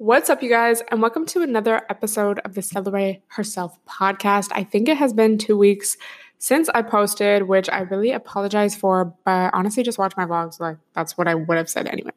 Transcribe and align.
What's 0.00 0.30
up, 0.30 0.44
you 0.44 0.48
guys, 0.48 0.80
and 0.92 1.02
welcome 1.02 1.26
to 1.26 1.42
another 1.42 1.82
episode 1.90 2.38
of 2.44 2.54
the 2.54 2.62
Stella 2.62 2.92
Rae 2.92 3.20
Herself 3.26 3.76
podcast. 3.84 4.46
I 4.52 4.62
think 4.62 4.88
it 4.88 4.96
has 4.96 5.12
been 5.12 5.38
two 5.38 5.58
weeks 5.58 5.96
since 6.38 6.68
I 6.68 6.82
posted, 6.82 7.48
which 7.48 7.68
I 7.68 7.80
really 7.80 8.12
apologize 8.12 8.76
for, 8.76 9.12
but 9.24 9.50
honestly, 9.52 9.82
just 9.82 9.98
watch 9.98 10.16
my 10.16 10.24
vlogs. 10.24 10.60
Like, 10.60 10.76
that's 10.92 11.18
what 11.18 11.26
I 11.26 11.34
would 11.34 11.56
have 11.56 11.68
said 11.68 11.88
anyway. 11.88 12.12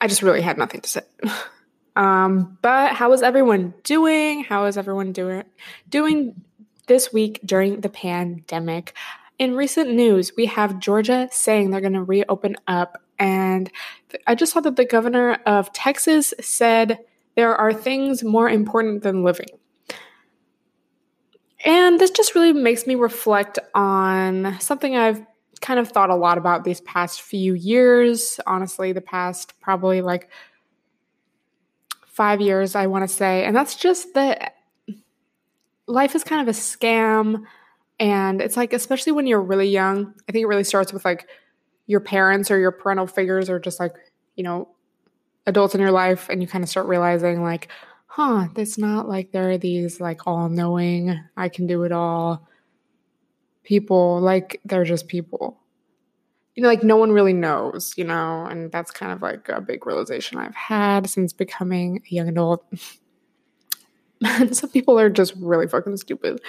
I 0.00 0.08
just 0.08 0.22
really 0.22 0.40
had 0.40 0.58
nothing 0.58 0.80
to 0.80 0.88
say. 0.88 1.02
Um, 1.94 2.58
but 2.60 2.92
how 2.92 3.14
is 3.14 3.22
everyone 3.22 3.72
doing? 3.82 4.44
How 4.44 4.66
is 4.66 4.76
everyone 4.76 5.12
doing 5.12 5.44
doing 5.88 6.42
this 6.88 7.10
week 7.10 7.40
during 7.42 7.80
the 7.80 7.88
pandemic? 7.88 8.94
In 9.38 9.54
recent 9.54 9.94
news, 9.94 10.32
we 10.36 10.44
have 10.44 10.78
Georgia 10.78 11.26
saying 11.32 11.70
they're 11.70 11.80
going 11.80 11.94
to 11.94 12.02
reopen 12.02 12.56
up 12.66 13.00
and 13.18 13.70
I 14.26 14.34
just 14.34 14.52
saw 14.52 14.60
that 14.60 14.76
the 14.76 14.84
governor 14.84 15.34
of 15.46 15.72
Texas 15.72 16.34
said 16.40 16.98
there 17.34 17.54
are 17.54 17.72
things 17.72 18.24
more 18.24 18.48
important 18.48 19.02
than 19.02 19.22
living. 19.22 19.48
And 21.64 21.98
this 21.98 22.10
just 22.10 22.34
really 22.34 22.52
makes 22.52 22.86
me 22.86 22.94
reflect 22.94 23.58
on 23.74 24.58
something 24.60 24.96
I've 24.96 25.24
kind 25.60 25.80
of 25.80 25.88
thought 25.88 26.10
a 26.10 26.14
lot 26.14 26.38
about 26.38 26.64
these 26.64 26.80
past 26.82 27.22
few 27.22 27.54
years. 27.54 28.38
Honestly, 28.46 28.92
the 28.92 29.00
past 29.00 29.58
probably 29.60 30.02
like 30.02 30.30
five 32.06 32.40
years, 32.40 32.74
I 32.74 32.86
want 32.86 33.08
to 33.08 33.14
say. 33.14 33.44
And 33.44 33.54
that's 33.54 33.74
just 33.74 34.14
that 34.14 34.54
life 35.86 36.14
is 36.14 36.24
kind 36.24 36.40
of 36.40 36.54
a 36.54 36.58
scam. 36.58 37.44
And 37.98 38.40
it's 38.40 38.56
like, 38.56 38.72
especially 38.72 39.12
when 39.12 39.26
you're 39.26 39.42
really 39.42 39.68
young, 39.68 40.14
I 40.28 40.32
think 40.32 40.44
it 40.44 40.46
really 40.46 40.64
starts 40.64 40.92
with 40.92 41.04
like 41.04 41.28
your 41.86 42.00
parents 42.00 42.50
or 42.50 42.58
your 42.58 42.72
parental 42.72 43.06
figures 43.06 43.48
are 43.48 43.58
just 43.58 43.80
like, 43.80 43.94
you 44.34 44.44
know, 44.44 44.68
adults 45.46 45.74
in 45.74 45.80
your 45.80 45.92
life 45.92 46.28
and 46.28 46.42
you 46.42 46.48
kind 46.48 46.64
of 46.64 46.70
start 46.70 46.86
realizing 46.86 47.42
like, 47.42 47.68
huh, 48.06 48.48
it's 48.56 48.78
not 48.78 49.08
like 49.08 49.32
there 49.32 49.50
are 49.50 49.58
these 49.58 50.00
like 50.00 50.26
all 50.26 50.48
knowing, 50.48 51.18
I 51.36 51.48
can 51.48 51.66
do 51.66 51.84
it 51.84 51.92
all 51.92 52.48
people. 53.62 54.20
Like 54.20 54.60
they're 54.64 54.84
just 54.84 55.08
people. 55.08 55.60
You 56.54 56.62
know, 56.62 56.68
like 56.68 56.82
no 56.82 56.96
one 56.96 57.12
really 57.12 57.34
knows, 57.34 57.92
you 57.98 58.04
know, 58.04 58.46
and 58.46 58.72
that's 58.72 58.90
kind 58.90 59.12
of 59.12 59.20
like 59.20 59.48
a 59.50 59.60
big 59.60 59.86
realization 59.86 60.38
I've 60.38 60.54
had 60.54 61.08
since 61.08 61.34
becoming 61.34 62.02
a 62.10 62.14
young 62.14 62.28
adult. 62.28 62.64
some 64.52 64.70
people 64.70 64.98
are 64.98 65.10
just 65.10 65.34
really 65.36 65.68
fucking 65.68 65.98
stupid. 65.98 66.40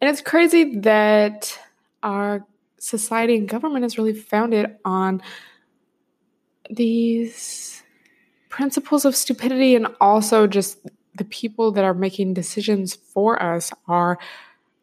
And 0.00 0.10
it's 0.10 0.20
crazy 0.20 0.80
that 0.80 1.56
our 2.02 2.44
society 2.82 3.36
and 3.36 3.48
government 3.48 3.84
is 3.84 3.96
really 3.96 4.12
founded 4.12 4.74
on 4.84 5.22
these 6.68 7.80
principles 8.48 9.04
of 9.04 9.14
stupidity 9.14 9.76
and 9.76 9.86
also 10.00 10.48
just 10.48 10.78
the 11.14 11.24
people 11.24 11.70
that 11.70 11.84
are 11.84 11.94
making 11.94 12.34
decisions 12.34 12.94
for 12.94 13.40
us 13.40 13.70
are 13.86 14.18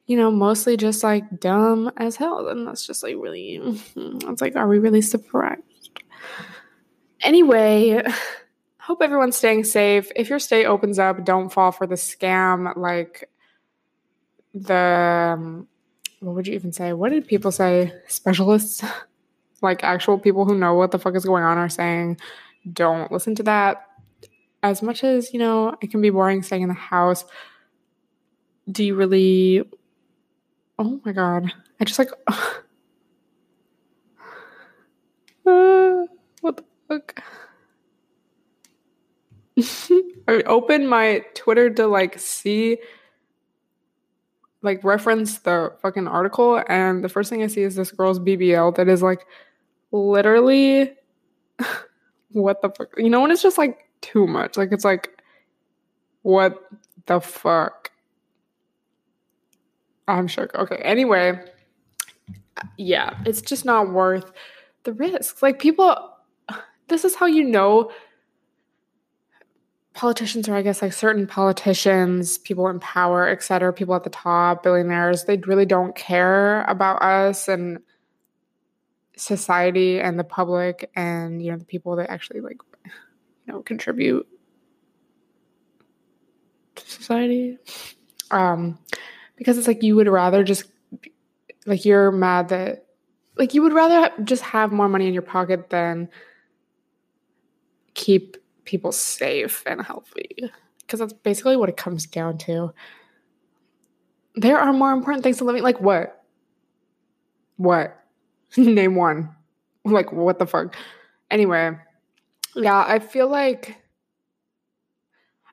you 0.08 0.16
know 0.16 0.32
mostly 0.32 0.78
just 0.78 1.04
like 1.04 1.42
dumb 1.42 1.92
as 1.98 2.16
hell. 2.16 2.48
And 2.48 2.66
that's 2.66 2.88
just 2.88 3.04
like 3.04 3.16
really 3.18 3.60
it's 3.96 4.42
like 4.42 4.56
are 4.56 4.68
we 4.68 4.80
really 4.80 5.02
surprised? 5.02 5.90
Anyway 7.22 8.02
hope 8.78 9.02
everyone's 9.02 9.36
staying 9.36 9.66
safe. 9.66 10.10
If 10.16 10.30
your 10.30 10.40
state 10.40 10.66
opens 10.66 11.00
up 11.00 11.26
don't 11.26 11.50
fall 11.50 11.74
for 11.74 11.86
the 11.86 11.96
scam 11.96 12.76
like 12.78 13.30
the 14.54 15.36
um, 15.38 15.68
what 16.20 16.36
would 16.36 16.48
you 16.48 16.54
even 16.54 16.72
say? 16.72 16.94
What 16.94 17.12
did 17.12 17.28
people 17.28 17.52
say? 17.52 17.94
Specialists, 18.08 18.84
like 19.62 19.84
actual 19.84 20.18
people 20.20 20.46
who 20.46 20.56
know 20.56 20.74
what 20.74 20.92
the 20.92 21.00
fuck 21.00 21.16
is 21.16 21.26
going 21.26 21.44
on, 21.44 21.58
are 21.58 21.70
saying, 21.70 22.18
don't 22.72 23.12
listen 23.12 23.36
to 23.36 23.44
that. 23.44 23.86
As 24.62 24.82
much 24.82 25.04
as, 25.04 25.34
you 25.34 25.40
know, 25.40 25.76
it 25.82 25.90
can 25.90 26.02
be 26.02 26.10
boring 26.10 26.44
staying 26.44 26.64
in 26.64 26.68
the 26.68 26.76
house, 26.76 27.24
do 28.70 28.84
you 28.84 28.96
really. 28.96 29.64
Oh 30.78 31.02
my 31.04 31.12
god. 31.12 31.52
I 31.80 31.86
just 31.86 32.00
like. 32.00 32.10
uh, 32.28 32.36
what 36.42 36.58
the 36.58 36.64
fuck? 36.88 37.24
I 40.28 40.42
opened 40.46 40.90
my 40.90 41.24
Twitter 41.34 41.70
to 41.72 41.88
like 41.88 42.20
see 42.20 42.78
like 44.62 44.84
reference 44.84 45.40
the 45.40 45.72
fucking 45.82 46.08
article 46.08 46.62
and 46.68 47.04
the 47.04 47.10
first 47.10 47.30
thing 47.30 47.44
I 47.44 47.48
see 47.48 47.62
is 47.62 47.76
this 47.76 47.92
girl's 47.92 48.20
BBL 48.20 48.76
that 48.76 48.90
is 48.90 49.02
like 49.02 49.26
literally 49.92 50.94
what 52.32 52.62
the 52.62 52.70
fuck 52.70 52.90
you 52.98 53.10
know 53.10 53.22
when 53.22 53.32
it's 53.32 53.42
just 53.42 53.58
like 53.58 53.90
too 54.02 54.28
much? 54.28 54.58
Like 54.58 54.72
it's 54.72 54.86
like 54.86 55.22
what 56.24 56.62
the 57.06 57.20
fuck? 57.20 57.92
I'm 60.08 60.28
shook. 60.28 60.54
Okay 60.56 60.78
anyway 60.78 61.40
yeah 62.78 63.18
it's 63.26 63.42
just 63.42 63.64
not 63.64 63.92
worth 63.92 64.32
the 64.84 64.94
risk. 64.94 65.42
Like 65.42 65.60
people 65.60 65.96
this 66.88 67.06
is 67.06 67.16
how 67.16 67.26
you 67.26 67.44
know 67.44 67.92
politicians 70.00 70.48
or 70.48 70.56
I 70.56 70.62
guess 70.62 70.82
like 70.82 70.94
certain 70.94 71.28
politicians, 71.28 72.38
people 72.38 72.70
in 72.70 72.80
power, 72.80 73.28
et 73.28 73.44
cetera, 73.44 73.74
people 73.74 73.94
at 73.96 74.06
the 74.06 74.10
top, 74.10 74.64
billionaires, 74.64 75.26
they 75.26 75.36
really 75.36 75.66
don't 75.66 75.94
care 75.94 76.64
about 76.64 77.02
us 77.04 77.50
and 77.50 77.80
society 79.18 80.00
and 80.00 80.18
the 80.18 80.24
public 80.24 80.90
and 80.96 81.44
you 81.44 81.52
know 81.52 81.58
the 81.58 81.66
people 81.66 81.98
that 81.98 82.10
actually 82.10 82.40
like 82.40 82.56
you 82.86 83.52
know 83.52 83.62
contribute 83.62 84.26
to 86.76 86.90
society. 86.90 87.58
Um 88.32 88.80
because 89.36 89.58
it's 89.58 89.68
like 89.68 89.84
you 89.84 89.98
would 89.98 90.08
rather 90.08 90.46
just 90.46 90.64
like 91.66 91.84
you're 91.84 92.10
mad 92.10 92.48
that 92.48 92.86
like 93.38 93.54
you 93.54 93.62
would 93.62 93.74
rather 93.74 94.10
just 94.24 94.44
have 94.44 94.72
more 94.72 94.88
money 94.88 95.08
in 95.08 95.14
your 95.14 95.24
pocket 95.24 95.70
than 95.70 96.08
keep 97.96 98.38
people 98.70 98.92
safe 98.92 99.64
and 99.66 99.82
healthy 99.82 100.52
because 100.82 101.00
that's 101.00 101.14
basically 101.14 101.58
what 101.58 101.70
it 101.70 101.78
comes 101.78 102.06
down 102.06 102.38
to. 102.38 102.72
There 104.36 104.60
are 104.60 104.72
more 104.72 104.92
important 104.92 105.24
things 105.24 105.38
to 105.38 105.44
living. 105.44 105.64
Like 105.64 105.82
what? 105.82 106.24
What? 107.58 108.00
Name 108.58 108.96
one. 108.96 109.36
Like 109.84 110.12
what 110.12 110.38
the 110.38 110.46
fuck? 110.46 110.76
Anyway, 111.32 111.76
yeah, 112.56 112.86
I 112.88 113.00
feel 113.00 113.28
like 113.28 113.76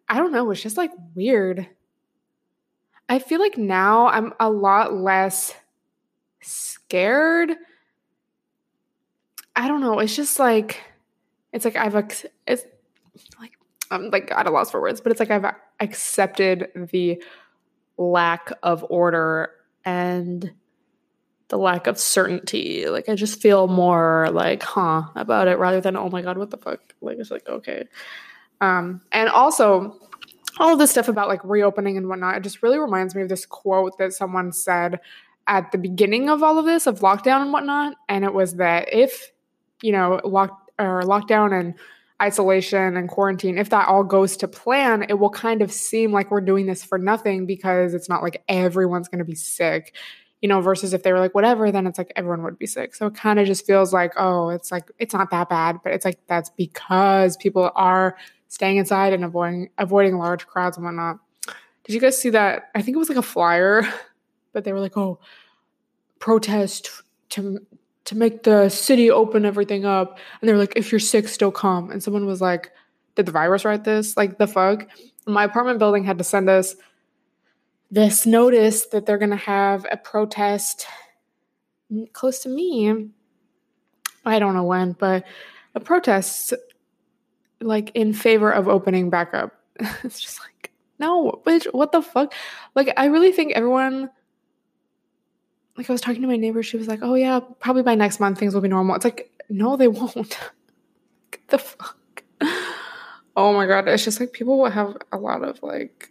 I 0.09 0.19
don't 0.19 0.33
know, 0.33 0.51
it's 0.51 0.63
just 0.63 0.77
like 0.77 0.93
weird. 1.15 1.67
I 3.09 3.19
feel 3.19 3.41
like 3.41 3.57
now 3.57 4.09
I'm 4.09 4.35
a 4.39 4.51
lot 4.51 4.93
less 4.93 5.55
scared. 6.43 7.57
I 9.55 9.69
don't 9.69 9.81
know, 9.81 10.01
it's 10.01 10.15
just 10.15 10.39
like 10.39 10.83
it's 11.55 11.65
like 11.65 11.77
I've 11.77 11.95
a 11.95 12.07
it's 12.47 12.65
like 13.41 13.53
I'm 13.91 14.11
like 14.11 14.31
at 14.31 14.47
a 14.47 14.51
loss 14.51 14.71
for 14.71 14.81
words, 14.81 15.01
but 15.01 15.13
it's 15.13 15.21
like 15.21 15.31
I've 15.31 15.55
accepted 15.81 16.69
the 16.91 17.23
lack 17.99 18.53
of 18.63 18.85
order 18.89 19.51
and 19.85 20.53
the 21.49 21.57
lack 21.57 21.87
of 21.87 21.99
certainty. 21.99 22.89
Like 22.89 23.09
I 23.09 23.15
just 23.15 23.41
feel 23.41 23.69
more 23.69 24.29
like, 24.33 24.63
huh, 24.63 25.05
about 25.15 25.49
it 25.49 25.59
rather 25.59 25.81
than, 25.81 25.97
oh 25.97 26.09
my 26.09 26.23
God, 26.23 26.39
what 26.39 26.51
the 26.51 26.57
fuck? 26.57 26.81
Like 27.01 27.19
it's 27.19 27.31
like, 27.31 27.49
okay. 27.49 27.87
Um, 28.61 29.03
and 29.13 29.29
also 29.29 29.99
all 30.59 30.77
this 30.77 30.91
stuff 30.91 31.09
about 31.09 31.29
like 31.29 31.45
reopening 31.45 31.97
and 31.97 32.09
whatnot, 32.09 32.37
it 32.37 32.43
just 32.43 32.63
really 32.63 32.79
reminds 32.79 33.15
me 33.15 33.23
of 33.23 33.29
this 33.29 33.47
quote 33.47 33.97
that 33.99 34.13
someone 34.13 34.53
said 34.53 34.99
at 35.47 35.71
the 35.71 35.79
beginning 35.79 36.29
of 36.29 36.43
all 36.43 36.59
of 36.59 36.65
this, 36.65 36.87
of 36.87 37.01
lockdown 37.01 37.43
and 37.43 37.53
whatnot. 37.53 37.97
And 38.09 38.25
it 38.25 38.35
was 38.35 38.57
that 38.57 38.93
if, 38.93 39.31
you 39.83 39.93
know, 39.93 40.21
lock 40.25 40.71
or 40.79 41.03
lockdown 41.03 41.59
and 41.59 41.75
isolation 42.23 42.97
and 42.97 43.09
quarantine, 43.09 43.59
if 43.59 43.71
that 43.71 43.89
all 43.89 44.05
goes 44.05 44.37
to 44.39 44.49
plan, 44.49 45.05
it 45.09 45.15
will 45.15 45.31
kind 45.31 45.63
of 45.63 45.71
seem 45.71 46.13
like 46.13 46.31
we're 46.31 46.41
doing 46.41 46.67
this 46.67 46.83
for 46.83 46.99
nothing 46.99 47.47
because 47.47 47.95
it's 47.95 48.09
not 48.09 48.23
like 48.23 48.43
everyone's 48.49 49.09
going 49.09 49.19
to 49.19 49.25
be 49.25 49.35
sick, 49.35 49.95
you 50.41 50.49
know, 50.49 50.61
versus 50.61 50.95
if 50.95 51.03
they 51.03 51.13
were 51.13 51.19
like, 51.19 51.35
whatever, 51.35 51.71
then 51.71 51.87
it's 51.87 51.99
like 51.99 52.13
everyone 52.17 52.43
would 52.43 52.59
be 52.59 52.67
sick. 52.67 52.95
So 52.95 53.07
it 53.07 53.15
kind 53.15 53.39
of 53.39 53.47
just 53.47 53.67
feels 53.67 53.93
like, 53.93 54.13
oh, 54.17 54.49
it's 54.49 54.73
like, 54.73 54.91
it's 54.99 55.13
not 55.13 55.31
that 55.31 55.49
bad, 55.49 55.81
but 55.85 55.93
it's 55.93 56.05
like 56.05 56.19
that's 56.27 56.51
because 56.51 57.37
people 57.37 57.71
are 57.75 58.17
staying 58.49 58.79
inside 58.79 59.13
and 59.13 59.25
avoiding 59.25 59.69
avoiding 59.77 60.17
large 60.17 60.47
crowds 60.47 60.77
and 60.77 60.87
whatnot. 60.87 61.19
Did 61.85 61.95
you 61.95 62.01
guys 62.01 62.21
see 62.21 62.31
that? 62.31 62.71
I 62.75 62.83
think 62.83 62.97
it 62.97 62.99
was 62.99 63.09
like 63.09 63.19
a 63.19 63.23
flyer, 63.23 63.83
but 64.53 64.65
they 64.65 64.73
were 64.73 64.81
like, 64.81 64.97
oh, 64.97 65.21
protest 66.19 67.03
to 67.31 67.59
to 68.07 68.17
make 68.17 68.43
the 68.43 68.69
city 68.69 69.11
open 69.11 69.45
everything 69.45 69.85
up. 69.85 70.19
And 70.41 70.49
they're 70.49 70.59
like, 70.59 70.73
if 70.77 70.91
you're 70.91 70.99
sick, 70.99 71.29
still 71.29 71.53
come. 71.53 71.91
And 71.91 72.03
someone 72.03 72.27
was 72.27 72.41
like, 72.41 72.73
did 73.15 73.27
the 73.27 73.33
virus 73.33 73.65
write 73.65 73.85
this? 73.85 74.17
Like 74.17 74.39
the 74.39 74.47
fuck? 74.47 74.87
My 75.27 75.45
apartment 75.45 75.79
building 75.79 76.05
had 76.05 76.19
to 76.19 76.25
send 76.25 76.49
us 76.49 76.77
this 77.91 78.27
notice 78.27 78.87
that 78.87 79.07
they're 79.07 79.19
gonna 79.19 79.37
have 79.37 79.87
a 79.91 79.97
protest 79.97 80.87
close 82.13 82.41
to 82.41 82.49
me. 82.49 83.11
I 84.25 84.39
don't 84.39 84.55
know 84.55 84.65
when, 84.65 84.93
but 84.93 85.25
a 85.75 85.81
protest 85.81 86.53
like 87.61 87.91
in 87.95 88.13
favor 88.13 88.51
of 88.51 88.69
opening 88.69 89.11
back 89.11 89.35
up. 89.35 89.53
it's 90.03 90.21
just 90.21 90.41
like, 90.41 90.73
no, 90.99 91.43
bitch, 91.47 91.67
what 91.73 91.93
the 91.93 92.03
fuck? 92.03 92.33
Like, 92.75 92.93
I 92.97 93.07
really 93.07 93.33
think 93.33 93.53
everyone, 93.53 94.11
like, 95.77 95.89
I 95.91 95.93
was 95.93 96.01
talking 96.01 96.23
to 96.23 96.29
my 96.29 96.37
neighbor, 96.37 96.63
she 96.63 96.77
was 96.77 96.89
like, 96.89 97.01
oh, 97.03 97.15
yeah, 97.15 97.41
probably 97.61 97.83
by 97.83 97.95
next 97.95 98.21
month 98.21 98.39
things 98.39 98.55
will 98.55 98.61
be 98.61 98.69
normal. 98.69 98.95
It's 98.97 99.05
like, 99.05 99.31
no, 99.49 99.77
they 99.77 99.89
won't. 99.89 100.39
the 101.49 101.59
fuck? 101.59 102.25
Oh 103.37 103.53
my 103.53 103.67
God. 103.67 103.87
It's 103.89 104.05
just 104.05 104.19
like 104.19 104.33
people 104.33 104.59
will 104.59 104.71
have 104.71 104.97
a 105.13 105.19
lot 105.19 105.45
of 105.45 105.63
like, 105.63 106.11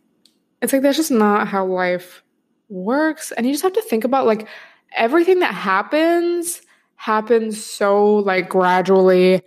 it's 0.62 0.72
like 0.72 0.82
that's 0.82 0.98
just 0.98 1.12
not 1.12 1.48
how 1.48 1.66
life 1.66 2.24
works. 2.70 3.32
And 3.32 3.46
you 3.46 3.54
just 3.54 3.64
have 3.64 3.74
to 3.74 3.82
think 3.82 4.04
about 4.04 4.26
like 4.26 4.48
everything 4.96 5.40
that 5.40 5.54
happens 5.54 6.62
happens 6.98 7.64
so 7.64 8.18
like 8.18 8.48
gradually 8.48 9.42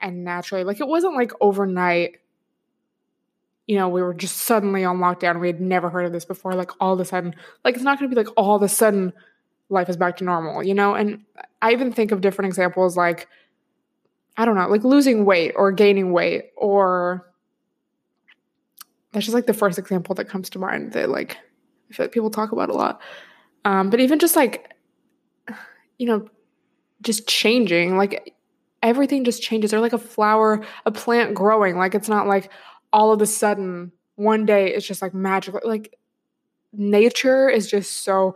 and 0.00 0.24
naturally. 0.24 0.64
Like 0.64 0.80
it 0.80 0.88
wasn't 0.88 1.14
like 1.14 1.32
overnight. 1.40 2.16
You 3.66 3.76
know, 3.76 3.88
we 3.88 4.02
were 4.02 4.14
just 4.14 4.38
suddenly 4.38 4.84
on 4.84 4.98
lockdown. 4.98 5.40
We 5.40 5.46
had 5.46 5.60
never 5.60 5.88
heard 5.88 6.04
of 6.06 6.12
this 6.12 6.24
before. 6.24 6.54
Like 6.54 6.70
all 6.80 6.94
of 6.94 7.00
a 7.00 7.04
sudden, 7.04 7.34
like 7.64 7.74
it's 7.74 7.84
not 7.84 7.98
going 7.98 8.10
to 8.10 8.14
be 8.14 8.22
like 8.22 8.32
all 8.36 8.56
of 8.56 8.62
a 8.62 8.68
sudden 8.68 9.12
life 9.68 9.88
is 9.88 9.96
back 9.96 10.16
to 10.18 10.24
normal, 10.24 10.62
you 10.62 10.74
know? 10.74 10.94
And 10.94 11.24
I 11.62 11.72
even 11.72 11.92
think 11.92 12.12
of 12.12 12.20
different 12.20 12.48
examples 12.48 12.96
like, 12.96 13.28
I 14.36 14.44
don't 14.44 14.56
know, 14.56 14.68
like 14.68 14.84
losing 14.84 15.24
weight 15.24 15.52
or 15.56 15.72
gaining 15.72 16.12
weight, 16.12 16.50
or 16.56 17.30
that's 19.12 19.26
just 19.26 19.34
like 19.34 19.46
the 19.46 19.54
first 19.54 19.78
example 19.78 20.14
that 20.16 20.28
comes 20.28 20.50
to 20.50 20.58
mind 20.58 20.92
that 20.92 21.08
like 21.08 21.38
I 21.90 21.94
feel 21.94 22.04
like 22.04 22.12
people 22.12 22.30
talk 22.30 22.52
about 22.52 22.68
a 22.68 22.74
lot. 22.74 23.00
Um, 23.64 23.90
but 23.90 24.00
even 24.00 24.18
just 24.18 24.36
like, 24.36 24.74
you 25.98 26.06
know, 26.06 26.28
just 27.00 27.28
changing, 27.28 27.96
like 27.96 28.34
everything 28.82 29.24
just 29.24 29.42
changes. 29.42 29.72
Or 29.72 29.80
like 29.80 29.92
a 29.92 29.98
flower, 29.98 30.64
a 30.84 30.90
plant 30.90 31.34
growing. 31.34 31.76
Like 31.76 31.94
it's 31.94 32.08
not 32.08 32.26
like 32.26 32.50
all 32.92 33.12
of 33.12 33.22
a 33.22 33.26
sudden 33.26 33.92
one 34.16 34.46
day 34.46 34.74
it's 34.74 34.86
just 34.86 35.00
like 35.02 35.14
magical. 35.14 35.60
Like 35.64 35.96
nature 36.72 37.48
is 37.48 37.70
just 37.70 38.02
so 38.02 38.34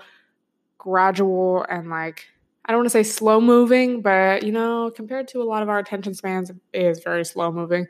gradual 0.78 1.66
and 1.68 1.90
like 1.90 2.26
I 2.64 2.72
don't 2.72 2.80
want 2.80 2.86
to 2.86 2.90
say 2.90 3.02
slow 3.02 3.40
moving, 3.40 4.02
but 4.02 4.42
you 4.42 4.52
know, 4.52 4.90
compared 4.94 5.26
to 5.28 5.42
a 5.42 5.44
lot 5.44 5.62
of 5.62 5.68
our 5.68 5.78
attention 5.78 6.14
spans, 6.14 6.50
it 6.50 6.58
is 6.72 7.02
very 7.02 7.24
slow 7.24 7.50
moving. 7.50 7.86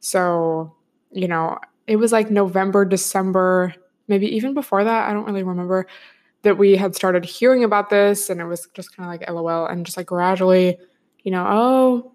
So, 0.00 0.74
you 1.12 1.28
know, 1.28 1.58
it 1.86 1.96
was 1.96 2.10
like 2.10 2.30
November, 2.30 2.84
December, 2.84 3.74
maybe 4.08 4.26
even 4.34 4.52
before 4.52 4.82
that. 4.82 5.08
I 5.08 5.12
don't 5.12 5.26
really 5.26 5.44
remember 5.44 5.86
that 6.42 6.58
we 6.58 6.76
had 6.76 6.94
started 6.94 7.24
hearing 7.24 7.64
about 7.64 7.88
this 7.88 8.28
and 8.28 8.40
it 8.40 8.46
was 8.46 8.68
just 8.74 8.96
kind 8.96 9.06
of 9.06 9.12
like 9.12 9.30
LOL 9.30 9.66
and 9.66 9.86
just 9.86 9.96
like 9.96 10.06
gradually, 10.06 10.76
you 11.22 11.30
know, 11.30 11.46
oh, 11.48 12.12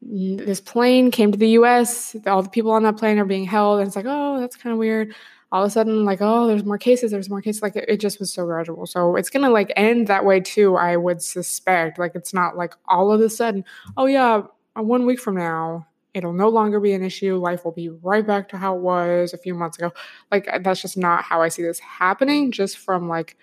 this 0.00 0.60
plane 0.60 1.10
came 1.10 1.32
to 1.32 1.38
the 1.38 1.50
US, 1.50 2.14
all 2.26 2.42
the 2.42 2.48
people 2.48 2.70
on 2.72 2.82
that 2.84 2.98
plane 2.98 3.18
are 3.18 3.24
being 3.24 3.44
held. 3.44 3.80
And 3.80 3.86
it's 3.86 3.96
like, 3.96 4.06
oh, 4.08 4.38
that's 4.40 4.56
kind 4.56 4.72
of 4.72 4.78
weird. 4.78 5.14
All 5.54 5.62
of 5.62 5.68
a 5.68 5.70
sudden, 5.70 6.04
like, 6.04 6.18
oh, 6.20 6.48
there's 6.48 6.64
more 6.64 6.78
cases, 6.78 7.12
there's 7.12 7.30
more 7.30 7.40
cases. 7.40 7.62
Like, 7.62 7.76
it, 7.76 7.84
it 7.88 8.00
just 8.00 8.18
was 8.18 8.32
so 8.32 8.44
gradual. 8.44 8.86
So 8.86 9.14
it's 9.14 9.30
to 9.30 9.48
like 9.48 9.72
end 9.76 10.08
that 10.08 10.24
way 10.24 10.40
too, 10.40 10.74
I 10.74 10.96
would 10.96 11.22
suspect. 11.22 11.96
Like, 11.96 12.16
it's 12.16 12.34
not 12.34 12.56
like 12.56 12.74
all 12.88 13.12
of 13.12 13.20
a 13.20 13.30
sudden, 13.30 13.64
oh, 13.96 14.06
yeah, 14.06 14.42
uh, 14.76 14.82
one 14.82 15.06
week 15.06 15.20
from 15.20 15.36
now, 15.36 15.86
it'll 16.12 16.32
no 16.32 16.48
longer 16.48 16.80
be 16.80 16.92
an 16.92 17.04
issue. 17.04 17.36
Life 17.36 17.64
will 17.64 17.72
be 17.72 17.88
right 17.88 18.26
back 18.26 18.48
to 18.48 18.56
how 18.56 18.76
it 18.76 18.82
was 18.82 19.32
a 19.32 19.38
few 19.38 19.54
months 19.54 19.78
ago. 19.78 19.92
Like 20.30 20.48
uh, 20.48 20.58
that's 20.58 20.82
just 20.82 20.96
not 20.96 21.24
how 21.24 21.40
I 21.40 21.48
see 21.48 21.62
this 21.62 21.78
happening, 21.78 22.50
just 22.50 22.78
from 22.78 23.08
like 23.08 23.36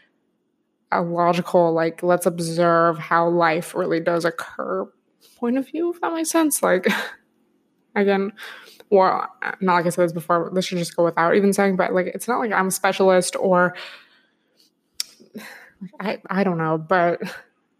a 0.92 1.02
logical, 1.02 1.72
like, 1.72 2.04
let's 2.04 2.25
observe 2.25 2.98
how 3.00 3.30
life 3.30 3.74
really 3.74 4.02
does 4.02 4.25
occur 4.25 4.92
point 5.38 5.58
of 5.58 5.68
view, 5.68 5.92
if 5.94 6.02
that 6.02 6.13
makes 6.13 6.30
sense. 6.30 6.62
Like 6.62 6.88
again, 7.96 8.31
well, 8.91 9.33
not 9.61 9.75
like 9.75 9.85
I 9.85 9.89
said 9.89 10.03
this 10.03 10.11
before, 10.11 10.51
this 10.53 10.65
should 10.65 10.77
just 10.77 10.95
go 10.95 11.05
without 11.05 11.35
even 11.35 11.53
saying, 11.53 11.77
but 11.77 11.93
like 11.93 12.07
it's 12.07 12.27
not 12.27 12.39
like 12.39 12.51
I'm 12.51 12.67
a 12.67 12.71
specialist 12.71 13.38
or 13.39 13.73
I 15.99 16.21
I 16.29 16.43
don't 16.43 16.57
know, 16.57 16.77
but 16.77 17.21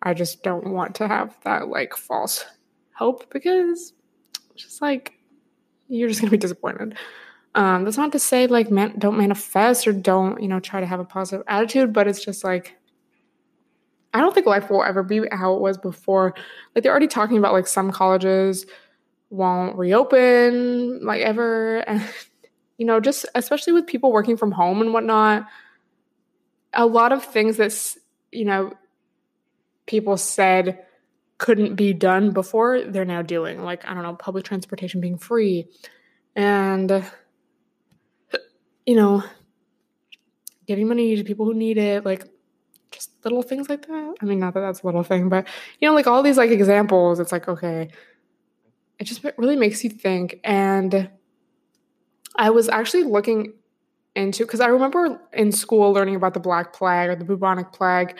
I 0.02 0.14
just 0.14 0.42
don't 0.42 0.68
want 0.72 0.96
to 0.96 1.08
have 1.08 1.36
that 1.44 1.68
like 1.68 1.96
false 1.96 2.46
hope 2.94 3.30
because 3.30 3.94
just 4.56 4.82
like 4.82 5.14
you're 5.90 6.08
just 6.08 6.22
gonna 6.22 6.32
be 6.32 6.38
disappointed. 6.38 6.96
Um, 7.54 7.84
that's 7.84 7.98
not 7.98 8.14
to 8.14 8.20
say 8.20 8.48
like 8.48 8.72
man, 8.72 8.98
don't 8.98 9.18
manifest 9.18 9.86
or 9.88 9.92
don't 9.92 10.42
you 10.42 10.48
know 10.48 10.62
try 10.62 10.80
to 10.80 10.86
have 10.86 11.02
a 11.02 11.06
positive 11.06 11.44
attitude, 11.46 11.92
but 11.92 12.08
it's 12.08 12.24
just 12.24 12.46
like 12.46 12.78
I 14.14 14.22
don't 14.22 14.34
think 14.34 14.46
life 14.46 14.70
will 14.70 14.84
ever 14.84 15.04
be 15.04 15.22
how 15.30 15.56
it 15.56 15.62
was 15.62 15.78
before. 15.78 16.36
Like 16.74 16.84
they're 16.84 16.92
already 16.92 17.08
talking 17.08 17.38
about 17.38 17.52
like 17.52 17.68
some 17.68 17.92
colleges 17.92 18.66
won't 19.32 19.76
reopen 19.78 21.04
like 21.04 21.22
ever, 21.22 21.78
and 21.78 22.04
you 22.78 22.86
know 22.86 23.00
just 23.00 23.26
especially 23.34 23.74
with 23.74 23.88
people 23.88 24.12
working 24.12 24.38
from 24.38 24.52
home 24.52 24.82
and 24.82 24.94
whatnot. 24.94 25.48
A 26.74 26.86
lot 26.86 27.12
of 27.12 27.26
things 27.26 27.58
that 27.58 27.74
you 28.32 28.46
know 28.46 28.74
people 29.88 30.18
said 30.18 30.86
couldn't 31.42 31.76
be 31.76 31.92
done 31.92 32.30
before, 32.30 32.84
they're 32.84 33.04
now 33.04 33.24
doing. 33.24 33.64
Like, 33.64 33.84
I 33.88 33.96
don't 33.96 34.04
know, 34.04 34.14
public 34.14 34.46
transportation 34.46 35.02
being 35.02 35.18
free 35.18 35.68
and, 36.36 37.04
you 38.86 38.96
know, 38.96 39.24
giving 40.68 40.88
money 40.88 41.16
to 41.16 41.24
people 41.24 41.48
who 41.48 41.56
need 41.56 41.80
it, 41.80 42.06
like 42.06 42.26
just 42.92 43.10
little 43.24 43.42
things 43.42 43.70
like 43.70 43.88
that. 43.88 44.16
I 44.22 44.26
mean, 44.26 44.38
not 44.38 44.54
that 44.54 44.60
that's 44.60 44.84
a 44.84 44.86
little 44.86 45.02
thing, 45.02 45.30
but, 45.30 45.48
you 45.80 45.90
know, 45.90 45.96
like 45.96 46.06
all 46.06 46.22
these 46.22 46.38
like 46.38 46.52
examples, 46.52 47.20
it's 47.20 47.32
like, 47.32 47.48
okay, 47.48 47.90
it 49.02 49.06
just 49.06 49.26
really 49.38 49.56
makes 49.56 49.84
you 49.84 49.90
think. 49.90 50.40
And 50.44 51.10
I 52.36 52.52
was 52.52 52.70
actually 52.70 53.04
looking 53.04 53.54
into, 54.16 54.46
because 54.46 54.60
I 54.60 54.68
remember 54.68 55.20
in 55.34 55.52
school 55.52 55.92
learning 55.92 56.16
about 56.16 56.36
the 56.36 56.40
Black 56.40 56.72
Plague 56.72 57.10
or 57.10 57.16
the 57.16 57.26
bubonic 57.26 57.72
plague. 57.72 58.16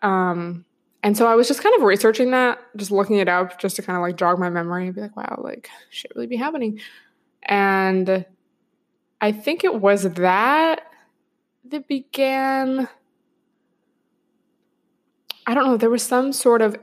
Um, 0.00 0.64
and 1.02 1.18
so 1.18 1.26
I 1.26 1.34
was 1.34 1.48
just 1.48 1.62
kind 1.62 1.76
of 1.76 1.82
researching 1.82 2.30
that, 2.30 2.58
just 2.76 2.90
looking 2.90 3.16
it 3.16 3.28
up, 3.28 3.60
just 3.60 3.76
to 3.76 3.82
kind 3.82 3.94
of 3.94 4.00
like 4.00 4.16
jog 4.16 4.38
my 4.38 4.48
memory 4.48 4.86
and 4.86 4.94
be 4.94 5.02
like, 5.02 5.14
wow, 5.18 5.38
like 5.44 5.68
shit 5.90 6.12
really 6.14 6.26
be 6.26 6.36
happening. 6.36 6.80
And 7.42 8.24
I 9.20 9.32
think 9.32 9.64
it 9.64 9.82
was 9.82 10.04
that 10.04 10.80
that 11.66 11.88
began. 11.88 12.88
I 15.46 15.52
don't 15.52 15.66
know, 15.66 15.76
there 15.76 15.90
was 15.90 16.02
some 16.02 16.32
sort 16.32 16.62
of 16.62 16.78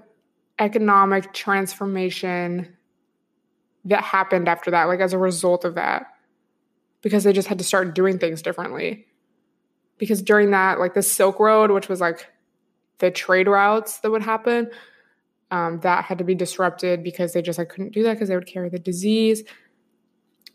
economic 0.60 1.34
transformation 1.34 2.77
that 3.88 4.04
happened 4.04 4.48
after 4.48 4.72
that, 4.72 4.86
like 4.86 5.00
as 5.00 5.14
a 5.14 5.18
result 5.18 5.66
of 5.66 5.76
that, 5.76 6.08
because 7.02 7.24
they 7.24 7.34
just 7.34 7.48
had 7.48 7.58
to 7.58 7.64
start 7.64 7.96
doing 7.96 8.20
things 8.20 8.42
differently. 8.42 9.06
Because 9.98 10.22
during 10.22 10.52
that, 10.52 10.80
like 10.80 10.94
the 10.94 11.02
Silk 11.02 11.40
Road, 11.40 11.72
which 11.72 11.90
was 11.90 12.00
like 12.00 12.28
the 13.00 13.12
trade 13.12 13.48
routes 13.48 14.00
that 14.00 14.12
would 14.12 14.24
happen. 14.24 14.70
Um, 15.50 15.80
that 15.80 16.04
had 16.04 16.18
to 16.18 16.26
be 16.26 16.36
disrupted 16.36 17.04
because 17.04 17.32
they 17.32 17.42
just 17.42 17.58
like 17.58 17.70
couldn't 17.70 17.94
do 17.94 18.04
that 18.04 18.14
because 18.14 18.28
they 18.28 18.36
would 18.36 18.46
carry 18.46 18.68
the 18.70 18.80
disease. 18.80 19.44